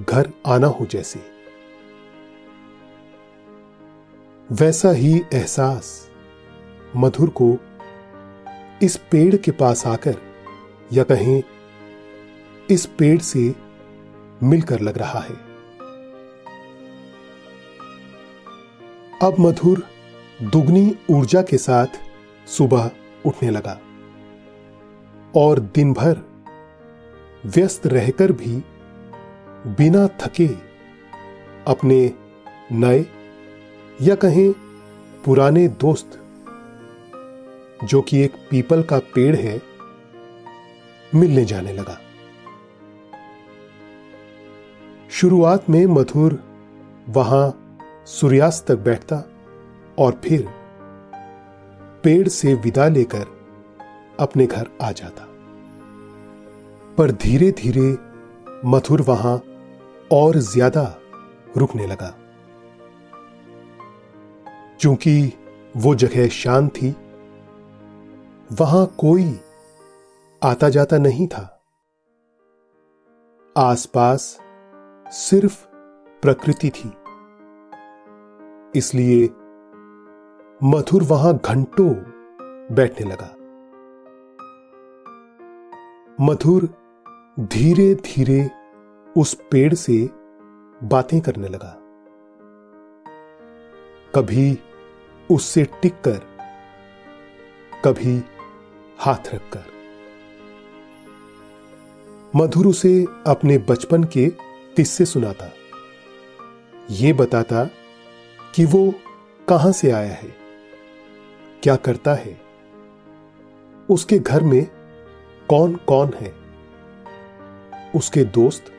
घर 0.00 0.30
आना 0.46 0.66
हो 0.66 0.86
जैसे। 0.86 1.20
वैसा 4.52 4.90
ही 4.90 5.22
एहसास 5.32 6.10
मधुर 6.96 7.30
को 7.42 7.58
इस 8.82 8.96
पेड़ 8.96 9.36
के 9.36 9.50
पास 9.50 9.86
आकर 9.86 10.16
या 10.92 11.04
कहें 11.04 11.42
इस 12.70 12.86
पेड़ 12.86 13.20
से 13.20 13.54
मिलकर 14.42 14.80
लग 14.80 14.98
रहा 14.98 15.20
है। 15.20 15.34
अब 19.22 19.36
मधुर 19.40 19.86
दुगनी 20.42 20.96
ऊर्जा 21.10 21.42
के 21.42 21.58
साथ 21.58 21.86
सुबह 22.48 22.90
उठने 23.26 23.50
लगा 23.50 23.80
और 25.36 25.60
दिन 25.60 25.92
भर 25.92 26.20
व्यस्त 27.46 27.86
रहकर 27.86 28.32
भी 28.32 28.62
बिना 29.66 30.06
थके 30.06 30.46
अपने 31.66 32.12
नए 32.72 33.06
या 34.02 34.14
कहें 34.14 34.52
पुराने 35.24 35.68
दोस्त, 35.68 36.20
जो 37.84 38.02
कि 38.02 38.22
एक 38.22 38.32
पीपल 38.50 38.82
का 38.82 38.98
पेड़ 38.98 39.36
है, 39.36 39.62
मिलने 41.14 41.44
जाने 41.44 41.72
लगा। 41.72 41.98
शुरुआत 45.10 45.70
में 45.70 45.86
मधुर 45.86 46.42
वहाँ 47.08 47.78
सूर्यास्त 48.06 48.66
तक 48.68 48.78
बैठता 48.78 49.22
और 49.98 50.20
फिर 50.24 50.48
पेड़ 52.02 52.28
से 52.28 52.54
विदा 52.54 52.88
लेकर 52.88 53.26
अपने 54.20 54.46
घर 54.46 54.68
आ 54.82 54.92
जाता। 54.92 55.26
पर 56.98 57.10
धीरे 57.10 57.50
धीरे 57.50 57.98
मथुर 58.64 59.02
वहाँ 59.02 59.42
और 60.10 60.36
ज़्यादा 60.38 60.84
रुकने 61.56 61.86
लगा। 61.86 62.12
क्योंकि 64.80 65.32
वो 65.76 65.94
जगह 65.94 66.28
शांत 66.28 66.70
थी, 66.72 66.90
वहाँ 68.50 68.86
कोई 68.98 69.24
आता 70.42 70.68
जाता 70.68 70.98
नहीं 70.98 71.26
था। 71.26 71.50
आसपास 73.56 74.22
सिर्फ़ 75.12 75.64
प्रकृति 76.22 76.70
थी, 76.70 76.92
इसलिए 78.74 79.24
मधुर 80.60 81.02
वहाँ 81.02 81.34
घंटों 81.38 81.88
बैठने 82.74 83.06
लगा। 83.06 83.30
मधुर 86.18 86.68
धीरे 87.38 87.94
धीरे 88.04 88.40
उस 89.16 89.34
पेड़ 89.50 89.74
से 89.74 90.10
बातें 90.82 91.20
करने 91.20 91.48
लगा। 91.48 91.76
कभी 94.14 94.58
उससे 95.30 95.64
टिककर, 95.82 96.20
कभी 97.84 98.22
हाथ 98.98 99.34
रखकर। 99.34 99.72
मधुर 102.36 102.66
उसे 102.66 103.06
अपने 103.26 103.58
बचपन 103.58 104.04
के 104.04 104.28
किस्से 104.76 105.04
सुनाता। 105.04 105.50
ये 106.90 107.12
बताता 107.12 107.64
कि 108.54 108.64
वो 108.64 108.92
कहाँ 109.48 109.72
से 109.72 109.90
आया 109.90 110.14
है, 110.14 110.34
क्या 111.62 111.76
करता 111.76 112.14
है, 112.14 112.40
उसके 113.90 114.18
घर 114.18 114.42
में 114.42 114.66
कौन 115.48 115.74
कौन 115.76 116.12
है, 116.14 116.34
उसके 117.96 118.24
दोस्त 118.24 118.73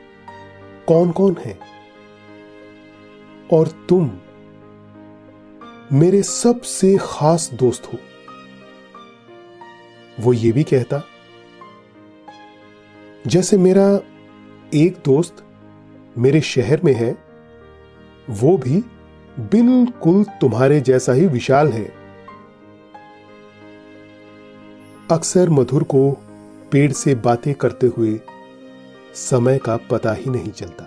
कौन 0.88 1.10
कौन 1.10 1.36
है? 1.40 1.58
और 3.52 3.68
तुम 3.88 4.10
मेरे 5.92 6.22
सबसे 6.22 6.98
खास 7.00 7.50
दोस्त 7.54 7.92
हो। 7.92 7.98
वो 10.20 10.32
ये 10.32 10.52
भी 10.52 10.64
कहता, 10.64 11.02
जैसे 13.26 13.56
मेरा 13.56 14.00
एक 14.74 14.96
दोस्त 15.04 15.44
मेरे 16.18 16.40
शहर 16.40 16.80
में 16.84 16.92
है, 16.92 17.18
वो 18.30 18.56
भी 18.56 18.80
बिल्कुल 19.40 20.24
तुम्हारे 20.24 20.80
जैसा 20.80 21.12
ही 21.12 21.26
विशाल 21.26 21.68
है। 21.68 21.92
अक्सर 25.10 25.50
मधुर 25.50 25.82
को 25.82 26.10
पेड़ 26.72 26.92
से 26.92 27.14
बातें 27.14 27.54
करते 27.54 27.86
हुए 27.86 28.20
समय 29.16 29.58
का 29.58 29.76
पता 29.76 30.12
ही 30.12 30.30
नहीं 30.30 30.50
चलता। 30.50 30.86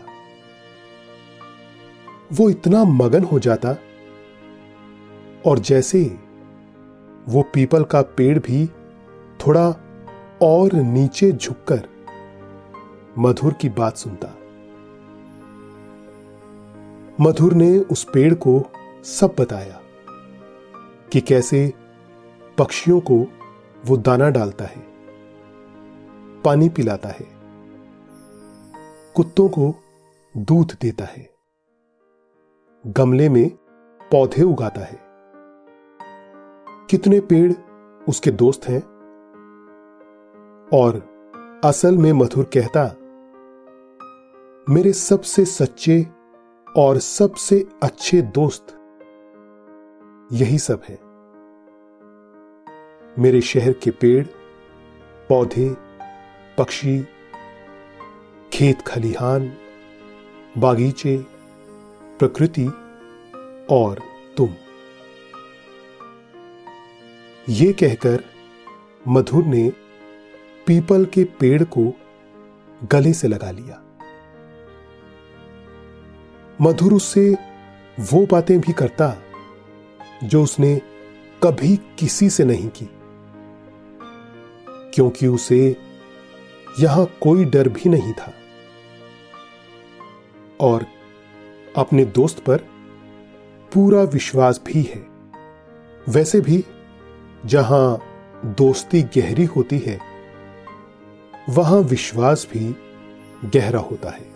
वो 2.33 2.49
इतना 2.49 2.83
मगन 2.83 3.23
हो 3.23 3.39
जाता 3.39 3.75
और 5.45 5.59
जैसे 5.59 6.03
वो 7.29 7.41
पीपल 7.53 7.83
का 7.83 8.01
पेड़ 8.01 8.39
भी 8.39 8.65
थोड़ा 9.39 9.69
और 10.41 10.73
नीचे 10.73 11.31
झुककर 11.31 11.87
मधुर 13.17 13.53
की 13.53 13.69
बात 13.69 13.97
सुनता। 13.97 14.35
मधुर 17.21 17.53
ने 17.53 17.77
उस 17.79 18.03
पेड़ 18.13 18.33
को 18.33 18.61
सब 19.03 19.35
बताया 19.39 19.79
कि 21.11 21.21
कैसे 21.21 21.73
पक्षियों 22.57 22.99
को 22.99 23.25
वो 23.85 23.97
दाना 23.97 24.29
डालता 24.29 24.65
है, 24.65 24.83
पानी 26.45 26.69
पिलाता 26.69 27.09
है। 27.09 27.38
कुत्तों 29.19 29.49
को 29.49 29.75
दूध 30.37 30.77
देता 30.81 31.05
है। 31.05 31.29
गमले 32.87 33.29
में 33.29 33.49
पौधे 34.11 34.43
उगाता 34.43 34.81
है। 34.81 34.99
कितने 36.89 37.19
पेड़ 37.19 37.53
उसके 38.09 38.31
दोस्त 38.31 38.65
हैं? 38.65 38.79
और 40.73 40.95
असल 41.65 41.97
में 41.97 42.13
मधुर 42.13 42.49
कहता, 42.57 42.85
मेरे 44.73 44.93
सबसे 44.93 45.45
सच्चे 45.45 46.07
और 46.77 46.97
सबसे 46.97 47.67
अच्छे 47.83 48.21
दोस्त 48.21 48.67
यही 50.31 50.57
सब 50.57 50.81
है। 50.89 50.99
मेरे 53.21 53.41
शहर 53.41 53.71
के 53.71 53.91
पेड़, 53.91 54.27
पौधे, 55.29 55.77
पक्षी 56.57 57.07
खेत 58.53 58.81
खलिहान, 58.81 59.51
बागीचे, 60.57 61.17
प्रकृति 62.19 62.65
और 63.71 64.01
तुम। 64.37 64.49
ये 67.47 67.71
कहकर 67.73 68.23
मधुर 69.07 69.43
ने 69.45 69.69
पीपल 70.67 71.05
के 71.05 71.23
पेड़ 71.39 71.63
को 71.63 71.91
गले 72.91 73.13
से 73.13 73.27
लगा 73.27 73.51
लिया। 73.51 73.81
मधुर 76.59 76.93
उससे 76.93 77.29
वो 78.01 78.25
बातें 78.25 78.59
भी 78.59 78.73
करता 78.73 79.15
जो 80.23 80.43
उसने 80.43 80.75
कभी 81.41 81.75
किसी 81.99 82.29
से 82.29 82.45
नहीं 82.45 82.69
की, 82.69 82.89
क्योंकि 84.93 85.27
उसे 85.27 85.75
यहाँ 86.79 87.05
कोई 87.21 87.45
डर 87.45 87.69
भी 87.69 87.89
नहीं 87.89 88.13
था। 88.13 88.31
और 90.59 90.85
अपने 91.77 92.05
दोस्त 92.05 92.39
पर 92.39 92.57
पूरा 93.71 94.01
विश्वास 94.03 94.61
भी 94.65 94.81
है। 94.83 95.05
वैसे 96.09 96.41
भी 96.41 96.63
जहाँ 97.45 97.99
दोस्ती 98.57 99.01
गहरी 99.15 99.45
होती 99.45 99.77
है, 99.77 99.99
वहाँ 101.49 101.79
विश्वास 101.81 102.47
भी 102.53 102.75
गहरा 103.49 103.79
होता 103.81 104.09
है। 104.09 104.27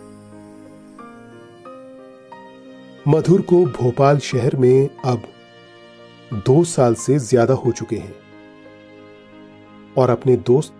मधुर 3.08 3.40
को 3.42 3.64
भोपाल 3.72 4.18
शहर 4.18 4.56
में 4.56 4.88
अब 5.04 5.22
दो 6.46 6.62
साल 6.64 6.94
से 6.94 7.18
ज़्यादा 7.18 7.54
हो 7.54 7.72
चुके 7.72 7.96
हैं 7.96 8.14
और 9.96 10.10
अपने 10.10 10.36
दोस्त 10.36 10.74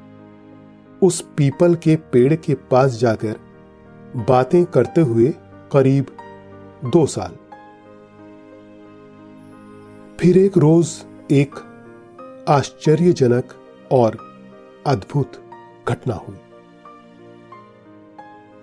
उस 1.02 1.20
पीपल 1.36 1.74
के 1.74 1.96
पेड़ 2.12 2.34
के 2.36 2.54
पास 2.70 2.92
जाकर 2.92 3.40
बातें 4.16 4.64
करते 4.64 5.00
हुए 5.00 5.32
करीब 5.72 6.06
दो 6.84 7.06
साल। 7.06 7.36
फिर 10.20 10.38
एक 10.38 10.58
रोज 10.58 10.88
एक 11.32 11.54
आश्चर्यजनक 12.48 13.52
और 13.92 14.18
अद्भुत 14.86 15.40
घटना 15.88 16.14
हुई, 16.14 16.38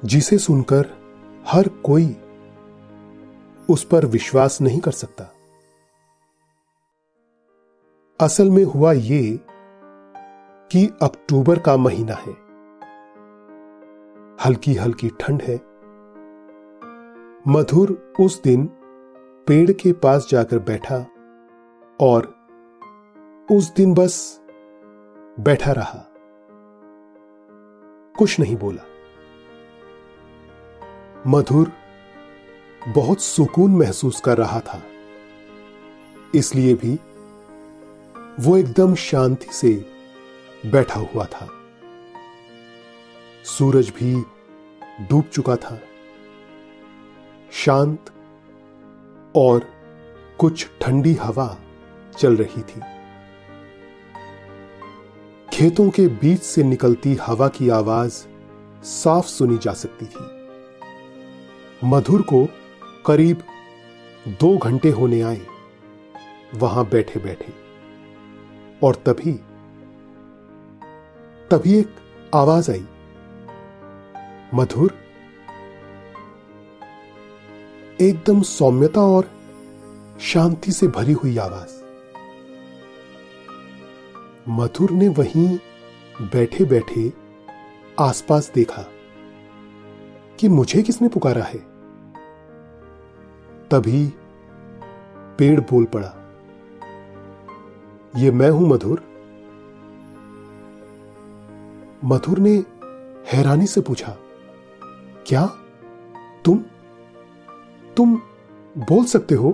जिसे 0.05 0.37
सुनकर 0.37 0.89
हर 1.47 1.67
कोई 1.67 2.15
उस 3.69 3.83
पर 3.83 4.05
विश्वास 4.05 4.61
नहीं 4.61 4.79
कर 4.79 4.91
सकता। 4.91 5.31
असल 8.19 8.49
में 8.49 8.63
हुआ 8.63 8.91
ये 8.91 9.39
कि 10.71 10.85
अक्टूबर 11.01 11.59
का 11.59 11.77
महीना 11.77 12.13
है। 12.13 12.40
हल्की 14.45 14.73
हल्की 14.73 15.09
ठंड 15.09 15.41
है। 15.41 15.55
मधुर 17.47 18.13
उस 18.19 18.43
दिन 18.43 18.65
पेड़ 19.47 19.71
के 19.71 19.93
पास 19.93 20.27
जाकर 20.29 20.59
बैठा 20.59 21.05
और 21.99 22.35
उस 23.51 23.73
दिन 23.73 23.93
बस 23.93 24.41
बैठा 25.39 25.71
रहा। 25.71 26.07
कुछ 28.17 28.39
नहीं 28.39 28.57
बोला। 28.57 28.85
मधुर 31.27 31.71
बहुत 32.87 33.21
सुकून 33.21 33.71
महसूस 33.71 34.21
कर 34.21 34.37
रहा 34.37 34.59
था। 34.59 34.83
इसलिए 36.35 36.73
भी 36.73 36.99
वो 38.39 38.57
एकदम 38.57 38.95
शांति 38.95 39.47
से 39.51 39.85
बैठा 40.65 40.99
हुआ 40.99 41.25
था। 41.25 41.60
सूरज 43.51 43.89
भी 43.89 44.13
डूब 45.07 45.23
चुका 45.23 45.55
था। 45.55 45.79
शांत 47.51 48.11
और 49.35 49.67
कुछ 50.39 50.67
ठंडी 50.81 51.13
हवा 51.13 51.57
चल 52.17 52.35
रही 52.35 52.61
थी। 52.61 52.81
खेतों 55.53 55.89
के 55.89 56.07
बीच 56.07 56.41
से 56.41 56.63
निकलती 56.63 57.13
हवा 57.21 57.47
की 57.47 57.69
आवाज़ 57.69 58.13
साफ़ 58.83 59.25
सुनी 59.25 59.57
जा 59.57 59.73
सकती 59.73 60.05
थी। 60.05 60.29
मधुर 61.83 62.21
को 62.21 62.45
करीब 63.05 63.43
दो 64.27 64.57
घंटे 64.57 64.89
होने 64.89 65.21
आए, 65.21 65.41
वहाँ 66.55 66.85
बैठे 66.89 67.19
बैठे 67.19 67.53
और 68.83 68.95
तभी 68.95 69.33
तभी 71.51 71.77
एक 71.79 71.95
आवाज़ 72.33 72.71
आई। 72.71 72.85
मधुर, 74.53 74.93
एकदम 78.01 78.41
सौम्यता 78.41 79.01
और 79.01 79.29
शांति 80.21 80.71
से 80.71 80.87
भरी 80.87 81.13
हुई 81.13 81.37
आवाज़। 81.37 81.79
मधुर 84.49 84.91
ने 84.91 85.07
वहीं 85.09 85.47
बैठे 86.23 86.65
बैठे 86.65 87.11
आसपास 87.99 88.51
देखा 88.55 88.85
कि 90.39 90.47
मुझे 90.47 90.81
किसने 90.81 91.07
पुकारा 91.07 91.43
है। 91.43 91.59
तभी 93.69 94.05
पेड़ 95.39 95.59
बोल 95.61 95.85
पड़ा, 95.85 96.13
ये 98.17 98.31
मैं 98.31 98.49
हूँ 98.49 98.67
मधुर। 98.69 99.03
मधुर 102.05 102.39
ने 102.39 102.53
हैरानी 103.33 103.67
से 103.67 103.81
पूछा 103.81 104.15
क्या? 105.33 105.45
तुम? 106.45 106.57
तुम 107.97 108.15
बोल 108.77 109.05
सकते 109.05 109.35
हो? 109.35 109.49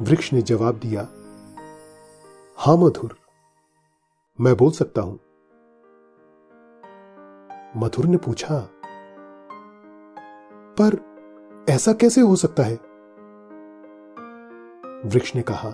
वृक्ष 0.00 0.32
ने 0.32 0.42
जवाब 0.42 0.74
दिया, 0.74 1.02
हाँ 2.58 2.76
मधुर 2.76 3.16
मैं 4.40 4.56
बोल 4.56 4.70
सकता 4.70 5.02
हूँ। 5.02 5.18
मधुर 7.76 8.06
ने 8.06 8.16
पूछा, 8.16 8.60
पर 10.80 11.00
ऐसा 11.68 11.92
कैसे 11.92 12.20
हो 12.20 12.36
सकता 12.36 12.62
है? 12.62 12.76
वृक्ष 15.06 15.34
ने 15.36 15.42
कहा, 15.42 15.70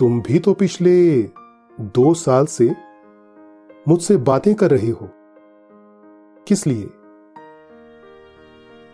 तुम 0.00 0.20
भी 0.22 0.38
तो 0.38 0.54
पिछले 0.54 1.22
दो 1.80 2.14
साल 2.14 2.46
से 2.46 2.74
मुझसे 3.88 4.16
बातें 4.16 4.54
कर 4.54 4.70
रही 4.70 4.90
हो। 4.90 5.10
किस 6.48 6.66
लिए? 6.66 6.88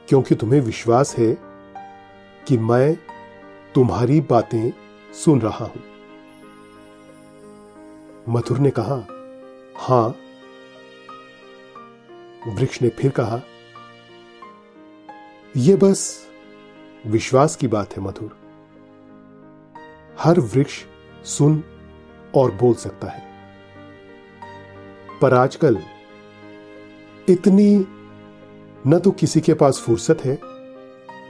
क्योंकि 0.08 0.34
तुम्हें 0.34 0.60
विश्वास 0.60 1.16
है 1.16 1.38
कि 2.46 2.58
मैं 2.58 2.98
तुम्हारी 3.74 4.20
बातें 4.20 4.72
सुन 5.24 5.40
रहा 5.40 5.64
हूँ। 5.64 5.82
मधुर 8.28 8.58
ने 8.58 8.70
कहा, 8.70 9.06
हाँ। 9.76 10.16
वृक्ष 12.48 12.82
ने 12.82 12.88
फिर 12.88 13.10
कहा 13.10 13.40
यह 15.56 15.76
बस 15.76 16.28
विश्वास 17.06 17.56
की 17.56 17.68
बात 17.68 17.96
है 17.96 18.02
मधुर 18.02 18.36
हर 20.18 20.40
वृक्ष 20.40 20.84
सुन 21.24 21.64
और 22.34 22.50
बोल 22.50 22.74
सकता 22.74 23.08
है। 23.08 23.31
पर 25.22 25.34
आजकल 25.34 25.78
इतनी 27.28 27.86
न 28.86 28.98
तो 28.98 29.10
किसी 29.10 29.40
के 29.40 29.54
पास 29.54 29.78
फुर्सत 29.78 30.24
है, 30.24 30.38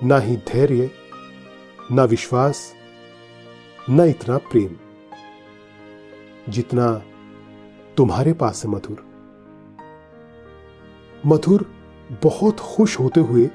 ना 0.04 0.18
ही 0.18 0.36
धैर्य, 0.48 0.90
ना 1.92 2.04
विश्वास, 2.04 2.72
न 3.90 4.00
इतना 4.00 4.38
प्रेम, 4.50 4.76
जितना 6.48 6.86
तुम्हारे 7.96 8.32
पास 8.32 8.64
है 8.64 8.70
मधुर 8.70 9.04
मधुर 11.26 11.66
बहुत 12.22 12.60
खुश 12.60 12.98
होते 13.00 13.20
हुए 13.20 13.50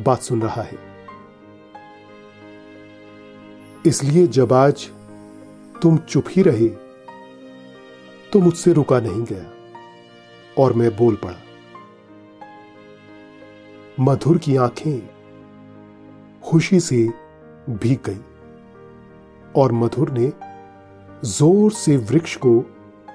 बात 0.00 0.22
सुन 0.22 0.42
रहा 0.42 0.62
है। 0.62 0.78
इसलिए 3.86 4.26
जब 4.26 4.52
आज 4.52 4.88
तुम 5.82 5.96
चुप 5.98 6.24
ही 6.30 6.42
रहे 6.42 6.68
तो 8.32 8.40
मुझसे 8.40 8.72
रुका 8.72 9.00
नहीं 9.00 9.24
गया। 9.24 9.44
और 10.58 10.72
मैं 10.72 10.96
बोल 10.96 11.16
पड़ा, 11.16 11.36
मधुर 14.00 14.38
की 14.38 14.56
आँखें 14.56 15.00
खुशी 16.42 16.80
से 16.80 16.96
भीग 17.72 17.98
गई 18.06 18.20
और 19.56 19.72
मधुर 19.74 20.10
ने 20.10 20.32
ज़ोर 21.26 21.72
से 21.72 21.96
वृक्ष 21.96 22.36
को 22.36 22.52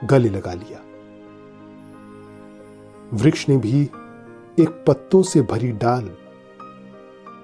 गले 0.03 0.29
लगा 0.29 0.53
लिया। 0.53 0.79
वृक्ष 3.13 3.47
ने 3.49 3.57
भी 3.57 3.81
एक 4.59 4.83
पत्तों 4.87 5.21
से 5.23 5.41
भरी 5.41 5.71
डाल 5.77 6.09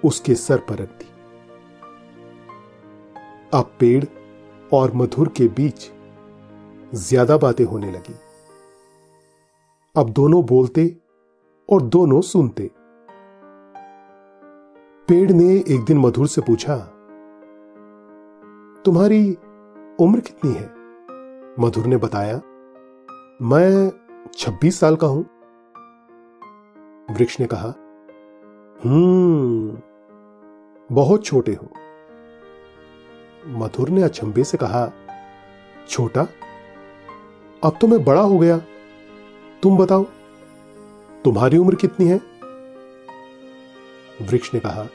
उसके 0.03 0.35
सर 0.35 0.57
पर 0.59 0.77
रख 0.77 0.89
दी। 0.89 1.07
अब 3.53 3.71
पेड़ 3.79 4.03
और 4.71 4.93
मधुर 4.95 5.33
के 5.37 5.47
बीच 5.49 5.89
ज़्यादा 6.93 7.37
बातें 7.37 7.63
होने 7.65 7.91
लगी। 7.91 8.13
अब 9.95 10.09
दोनों 10.09 10.43
बोलते 10.45 10.83
और 11.69 11.81
दोनों 11.83 12.19
सुनते। 12.21 12.69
पेड़ 15.07 15.31
ने 15.31 15.47
एक 15.67 15.83
दिन 15.85 15.97
मधुर 15.97 16.27
से 16.27 16.41
पूछा, 16.41 16.77
तुम्हारी 18.85 19.31
उम्र 19.99 20.19
कितनी 20.19 20.51
है? 20.51 20.65
मधुर 21.59 21.85
ने 21.85 21.97
बताया, 21.97 22.37
मैं 23.41 23.91
छब्बीस 24.37 24.79
साल 24.79 24.95
का 24.95 25.07
हूँ। 25.07 25.25
वृक्ष 27.11 27.39
ने 27.39 27.47
कहा 27.47 27.73
हम्म 28.79 29.77
बहुत 30.89 31.25
छोटे 31.25 31.53
हो। 31.53 31.69
मधुर 33.59 33.89
ने 33.89 34.03
अचंबे 34.03 34.43
से 34.43 34.57
कहा, 34.57 34.89
छोटा? 35.89 36.27
अब 37.63 37.77
तो 37.81 37.87
मैं 37.87 38.03
बड़ा 38.05 38.21
हो 38.21 38.37
गया। 38.39 38.61
तुम 39.63 39.77
बताओ, 39.77 40.03
तुम्हारी 41.25 41.57
उम्र 41.57 41.75
कितनी 41.75 42.07
है? 42.07 42.21
वृक्ष 44.21 44.53
ने 44.53 44.59
कहा, 44.59 44.87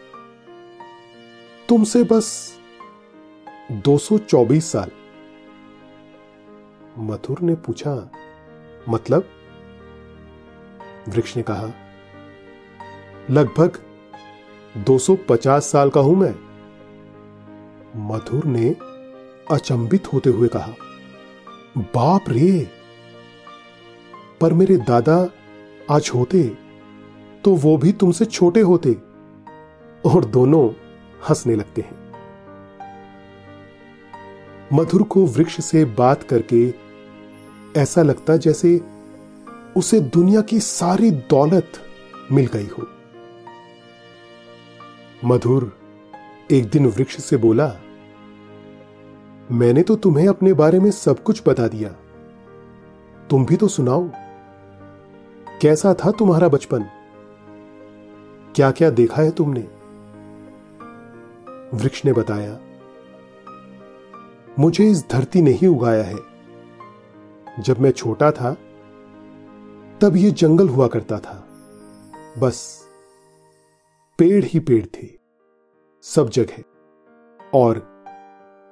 तुमसे 1.68 2.02
बस 2.04 2.58
224 3.72 4.72
साल। 4.72 4.90
मथुर 6.98 7.40
ने 7.40 7.54
पूछा 7.54 8.10
मतलब? 8.88 9.28
वृक्ष 11.08 11.36
ने 11.36 11.42
कहा, 11.42 11.72
लगभग 13.30 13.78
250 14.76 15.70
साल 15.72 15.90
का 15.90 16.00
हूँ 16.00 16.16
मैं। 16.16 16.34
मधुर 17.96 18.44
ने 18.44 18.76
अचंबित 19.50 20.12
होते 20.12 20.30
हुए 20.30 20.48
कहा, 20.48 20.72
बाप 21.78 22.24
रे! 22.28 22.83
पर 24.44 24.52
मेरे 24.52 24.76
दादा 24.76 25.30
आज 25.90 26.10
होते 26.14 26.42
तो 27.44 27.54
वो 27.54 27.76
भी 27.76 27.92
तुमसे 27.92 28.24
छोटे 28.24 28.60
होते 28.60 28.92
और 30.04 30.24
दोनों 30.24 30.70
हंसने 31.28 31.54
लगते 31.56 31.82
हैं। 31.82 32.12
मधुर 34.72 35.02
को 35.02 35.26
वृक्ष 35.26 35.60
से 35.60 35.84
बात 35.84 36.22
करके 36.22 36.74
ऐसा 37.76 38.02
लगता 38.02 38.36
जैसे 38.36 38.80
उसे 39.76 40.00
दुनिया 40.00 40.40
की 40.40 40.60
सारी 40.60 41.10
दौलत 41.10 41.72
मिल 42.32 42.46
गई 42.46 42.66
हो। 42.66 42.86
मधुर 45.24 45.78
एक 46.50 46.68
दिन 46.68 46.86
वृक्ष 46.86 47.16
से 47.16 47.36
बोला, 47.36 47.76
मैंने 49.52 49.82
तो 49.82 49.96
तुम्हें 49.96 50.28
अपने 50.28 50.52
बारे 50.52 50.78
में 50.78 50.90
सब 50.90 51.22
कुछ 51.22 51.42
बता 51.48 51.68
दिया। 51.68 51.88
तुम 53.30 53.44
भी 53.46 53.56
तो 53.56 53.68
सुनाओ। 53.68 54.10
कैसा 55.64 55.94
था 55.94 56.10
तुम्हारा 56.10 56.48
बचपन? 56.48 56.82
क्या 58.54 58.70
क्या 58.70 58.90
देखा 58.90 59.22
है 59.22 59.30
तुमने? 59.30 59.60
वृक्ष 61.76 62.04
ने 62.04 62.12
बताया, 62.12 62.60
मुझे 64.58 64.90
इस 64.90 65.10
धरती 65.10 65.42
ने 65.42 65.50
ही 65.50 65.66
उगाया 65.66 66.02
है। 66.04 66.16
जब 67.60 67.80
मैं 67.80 67.90
छोटा 67.90 68.30
था, 68.30 68.54
तब 70.00 70.16
यह 70.16 70.30
जंगल 70.30 70.68
हुआ 70.68 70.86
करता 70.86 71.18
था। 71.18 71.48
बस, 72.38 72.88
पेड़ 74.18 74.44
ही 74.44 74.60
पेड़ 74.60 74.86
थे। 74.86 75.08
सब 76.02 76.28
जगह, 76.28 76.62
और 77.54 77.76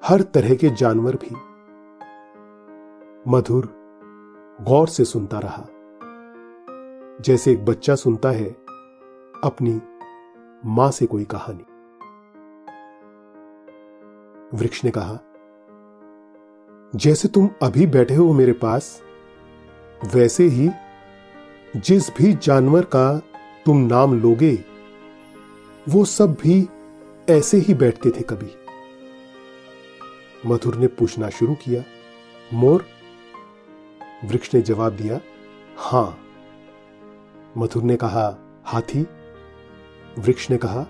हर 0.04 0.22
तरह 0.22 0.54
के 0.54 0.70
जानवर 0.70 1.16
भी। 1.16 1.36
मधुर, 3.30 3.66
गौर 4.60 4.88
से 4.88 5.04
सुनता 5.04 5.38
रहा। 5.38 5.66
जैसे 7.24 7.52
एक 7.52 7.64
बच्चा 7.64 7.94
सुनता 7.94 8.30
है 8.30 8.48
अपनी 9.44 9.80
माँ 10.66 10.90
से 10.90 11.06
कोई 11.06 11.24
कहानी। 11.24 11.64
वृक्ष 14.56 14.84
ने 14.84 14.90
कहा, 14.90 15.18
जैसे 16.96 17.28
तुम 17.28 17.48
अभी 17.62 17.86
बैठे 17.86 18.14
हो 18.14 18.32
मेरे 18.32 18.52
पास, 18.52 19.02
वैसे 20.14 20.44
ही 20.44 20.70
जिस 21.76 22.10
भी 22.16 22.32
जानवर 22.32 22.84
का 22.84 23.18
तुम 23.66 23.78
नाम 23.78 24.20
लोगे, 24.20 24.64
वो 25.88 26.04
सब 26.04 26.34
भी 26.34 26.68
ऐसे 27.30 27.56
ही 27.56 27.74
बैठते 27.74 28.10
थे 28.10 28.22
कभी। 28.22 28.50
मधुर 30.46 30.74
ने 30.74 30.86
पूछना 30.86 31.28
शुरू 31.28 31.54
किया, 31.54 31.84
मोर? 32.54 32.84
वृक्ष 34.24 34.54
ने 34.54 34.60
जवाब 34.60 34.92
दिया, 34.92 35.20
हाँ। 35.76 36.18
मधुर 37.56 37.82
ने 37.82 37.96
कहा, 37.96 38.38
हाथी? 38.64 39.06
वृक्ष 40.18 40.50
ने 40.50 40.56
कहा, 40.56 40.86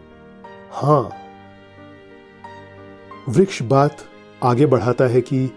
हाँ। 0.73 1.11
वृक्ष 3.29 3.63
बात 3.63 3.97
आगे 4.43 4.67
बढ़ाता 4.67 5.05
है 5.05 5.21
कि 5.21 5.51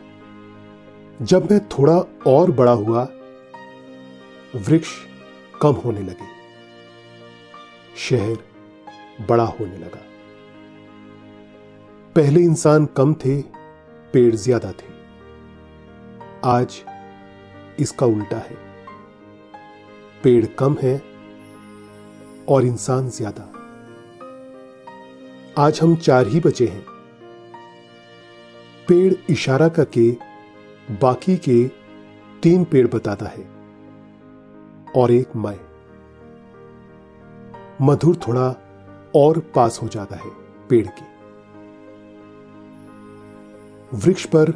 जब 1.22 1.52
मैं 1.52 1.60
थोड़ा 1.68 1.98
और 2.28 2.52
बड़ा 2.52 2.72
हुआ, 2.72 3.08
वृक्ष 4.56 4.88
कम 5.62 5.72
होने 5.72 6.02
लगे। 6.02 6.28
शहर 7.98 8.38
बड़ा 9.30 9.44
होने 9.44 9.78
लगा। 9.78 10.02
पहले 12.16 12.42
इंसान 12.42 12.86
कम 12.86 13.14
थे, 13.14 13.42
पेड़ 14.14 14.36
ज़्यादा 14.36 14.72
थे। 14.72 14.94
आज 16.46 16.84
इसका 17.80 18.06
उल्टा 18.06 18.38
है। 18.38 18.65
पेड़ 20.26 20.46
कम 20.46 20.76
है 20.82 20.94
और 22.50 22.66
इंसान 22.66 23.10
ज़्यादा। 23.10 23.44
आज 25.58 25.80
हम 25.82 25.96
चार 25.96 26.28
ही 26.28 26.40
बचे 26.40 26.68
हैं। 26.68 26.86
पेड़ 28.88 29.14
इशारा 29.30 29.68
करके 29.70 30.10
बाकी 31.02 31.36
के 31.38 31.64
तीन 32.44 32.64
पेड़ 32.64 32.88
बताता 32.88 33.26
है 33.26 33.46
और 34.96 35.12
एक 35.12 35.36
मैं 35.36 35.60
मधुर 37.82 38.16
थोड़ा 38.28 38.48
और 39.16 39.40
पास 39.56 39.80
हो 39.84 39.88
जाता 39.88 40.16
है 40.16 40.32
पेड़ 40.70 40.88
के। 40.88 41.06
वृक्ष 43.98 44.26
पर 44.26 44.54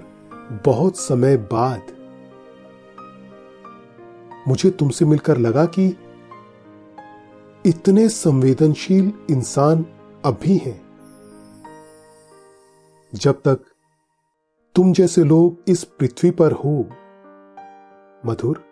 बहुत 0.65 0.97
समय 0.97 1.37
बाद 1.37 1.98
मुझे 4.47 4.69
तुमसे 4.69 5.05
मिलकर 5.05 5.37
लगा 5.37 5.65
कि 5.65 5.97
इतने 7.65 8.09
संवेदनशील 8.09 9.13
इंसान 9.31 9.85
अब 10.25 10.39
भी 10.41 10.57
हैं। 10.57 10.89
जब 13.15 13.33
तक 13.33 13.59
तुम 14.75 14.93
जैसे 14.93 15.23
लोग 15.23 15.63
इस 15.67 15.83
पृथ्वी 15.83 16.31
पर 16.31 16.51
हो, 16.51 16.85
मधुर, 18.25 18.63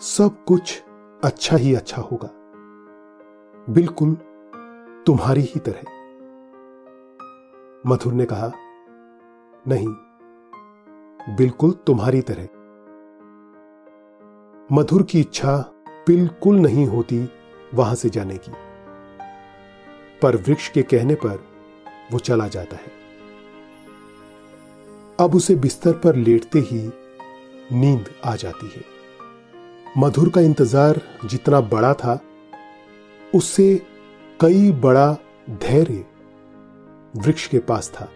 सब 0.00 0.44
कुछ 0.48 0.82
अच्छा 1.24 1.56
ही 1.56 1.74
अच्छा 1.74 2.02
होगा। 2.02 2.30
बिल्कुल 3.72 4.14
तुम्हारी 5.06 5.40
ही 5.40 5.60
तरह। 5.60 5.80
मधुर 7.86 8.12
ने 8.12 8.24
कहा, 8.24 8.52
नहीं, 9.68 9.88
बिल्कुल 11.36 11.72
तुम्हारी 11.72 12.20
तरह। 12.20 12.48
मधुर 14.72 15.02
की 15.02 15.20
इच्छा 15.20 15.56
बिल्कुल 16.06 16.56
नहीं 16.56 16.86
होती 16.86 17.28
वहाँ 17.74 17.94
से 17.94 18.08
जाने 18.08 18.36
की। 18.36 18.52
पर 20.22 20.36
वृक्ष 20.36 20.68
के 20.68 20.82
कहने 20.82 21.14
पर 21.14 21.38
वो 22.12 22.18
चला 22.18 22.48
जाता 22.48 22.76
है। 22.76 22.92
अब 25.20 25.34
उसे 25.34 25.54
बिस्तर 25.54 25.92
पर 25.92 26.16
लेटते 26.16 26.58
ही 26.58 26.80
नींद 27.72 28.10
आ 28.24 28.36
जाती 28.36 28.70
है। 28.76 28.84
मधुर 29.98 30.28
का 30.28 30.40
इंतज़ार 30.40 31.00
जितना 31.24 31.60
बड़ा 31.60 31.94
था, 31.94 32.20
उससे 33.34 33.74
कई 34.40 34.70
बड़ा 34.72 35.12
धैर्य 35.50 36.04
वृक्ष 37.16 37.46
के 37.46 37.58
पास 37.58 37.90
था 37.90 38.08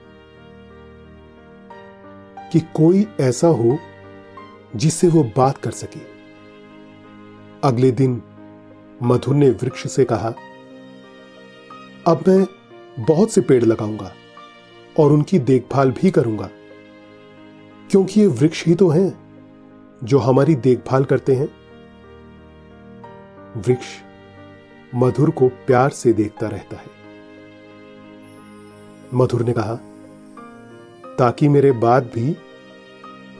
कि 2.53 2.61
कोई 2.61 3.07
ऐसा 3.21 3.49
हो 3.49 3.79
जिससे 4.77 5.09
वो 5.09 5.23
बात 5.37 5.59
कर 5.59 5.71
सके। 5.71 6.12
अगले 7.65 7.91
दिन 7.91 8.23
मधुर 9.03 9.35
ने 9.35 9.51
वृक्ष 9.51 9.87
से 9.87 10.05
कहा, 10.05 10.29
अब 12.07 12.25
मैं 12.29 12.47
बहुत 12.99 13.31
से 13.31 13.41
पेड़ 13.41 13.65
लगाऊँगा 13.65 14.13
और 14.99 15.13
उनकी 15.13 15.39
देखभाल 15.39 15.91
भी 15.93 16.11
करूँगा, 16.11 16.49
क्योंकि 17.91 18.21
ये 18.21 18.27
वृक्ष 18.27 18.65
ही 18.67 18.75
तो 18.75 18.89
हैं 18.89 19.13
जो 20.05 20.19
हमारी 20.19 20.55
देखभाल 20.55 21.05
करते 21.05 21.35
हैं। 21.35 21.49
वृक्ष 23.57 23.87
मधुर 24.95 25.31
को 25.31 25.49
प्यार 25.67 25.91
से 25.91 26.13
देखता 26.13 26.49
रहता 26.49 26.77
है। 26.77 26.91
मधुर 29.15 29.43
ने 29.43 29.53
कहा, 29.53 29.75
ताकि 31.19 31.49
मेरे 31.49 31.73
बाद 31.73 32.11
भी 32.15 32.33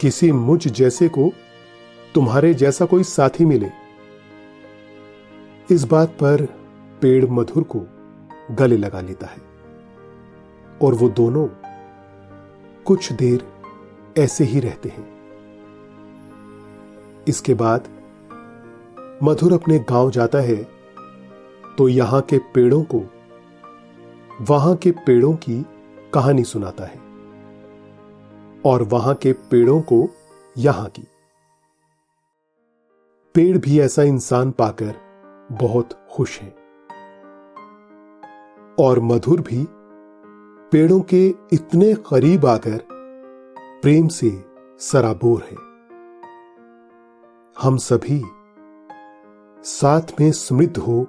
किसी 0.01 0.33
मुझ 0.33 0.69
जैसे 0.69 1.09
को 1.09 1.31
तुम्हारे 2.15 2.55
जैसा 2.55 2.85
कोई 2.85 3.03
साथी 3.03 3.45
मिले 3.45 3.71
इस 5.73 5.85
बात 5.85 6.09
पर 6.09 6.45
पेड़ 7.03 7.25
मधुर 7.27 7.63
को 7.63 7.81
गले 8.55 8.77
लगा 8.77 9.01
लेता 9.01 9.27
है 9.27 9.41
और 10.83 10.95
वो 10.95 11.09
दोनों 11.09 11.47
कुछ 12.85 13.13
देर 13.13 13.45
ऐसे 14.19 14.45
ही 14.45 14.61
रहते 14.61 14.89
हैं। 14.89 15.07
इसके 17.29 17.55
बाद 17.55 17.89
मधुर 19.23 19.53
अपने 19.53 19.79
गाँव 19.79 20.11
जाता 20.11 20.39
है 20.39 20.57
तो 21.79 21.89
यहाँ 21.89 22.21
के 22.21 22.39
पेड़ों 22.55 22.83
को, 22.85 23.03
वहाँ 24.41 24.75
के 24.77 24.91
पेड़ों 24.91 25.35
की 25.37 25.65
कहानी 26.15 26.45
सुनाता 26.45 26.85
है 26.85 27.01
और 28.65 28.83
वहाँ 28.83 29.15
के 29.15 29.33
पेड़ों 29.33 29.81
को 29.81 30.09
यहाँ 30.57 30.89
की। 30.89 31.07
पेड़ 33.35 33.57
भी 33.59 33.81
ऐसा 33.81 34.03
इंसान 34.03 34.51
पाकर 34.51 34.95
बहुत 35.53 36.09
खुश 36.11 36.41
हैं। 36.41 36.63
और 38.81 39.01
मधुर 39.01 39.41
भी 39.41 39.67
पेड़ों 40.73 41.01
के 41.01 41.29
इतने 41.53 41.95
करीब 41.95 42.47
आकर 42.47 42.87
प्रेम 43.83 44.09
से 44.09 44.45
सराबोर 44.79 45.43
है। 45.43 45.57
हम 47.63 47.77
सभी 47.77 48.23
साथ 49.63 50.21
में 50.21 50.33
समृद्ध 50.33 50.79
हो 50.79 51.07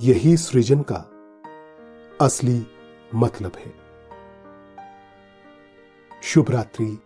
यही 0.00 0.36
सृजन 0.36 0.82
का 0.92 1.06
असली 2.20 2.66
मतलब 3.14 3.52
है। 3.56 3.74
शुभ 6.22 6.50
रात्रि 6.50 6.98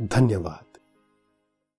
धन्यवाद। 0.00 0.69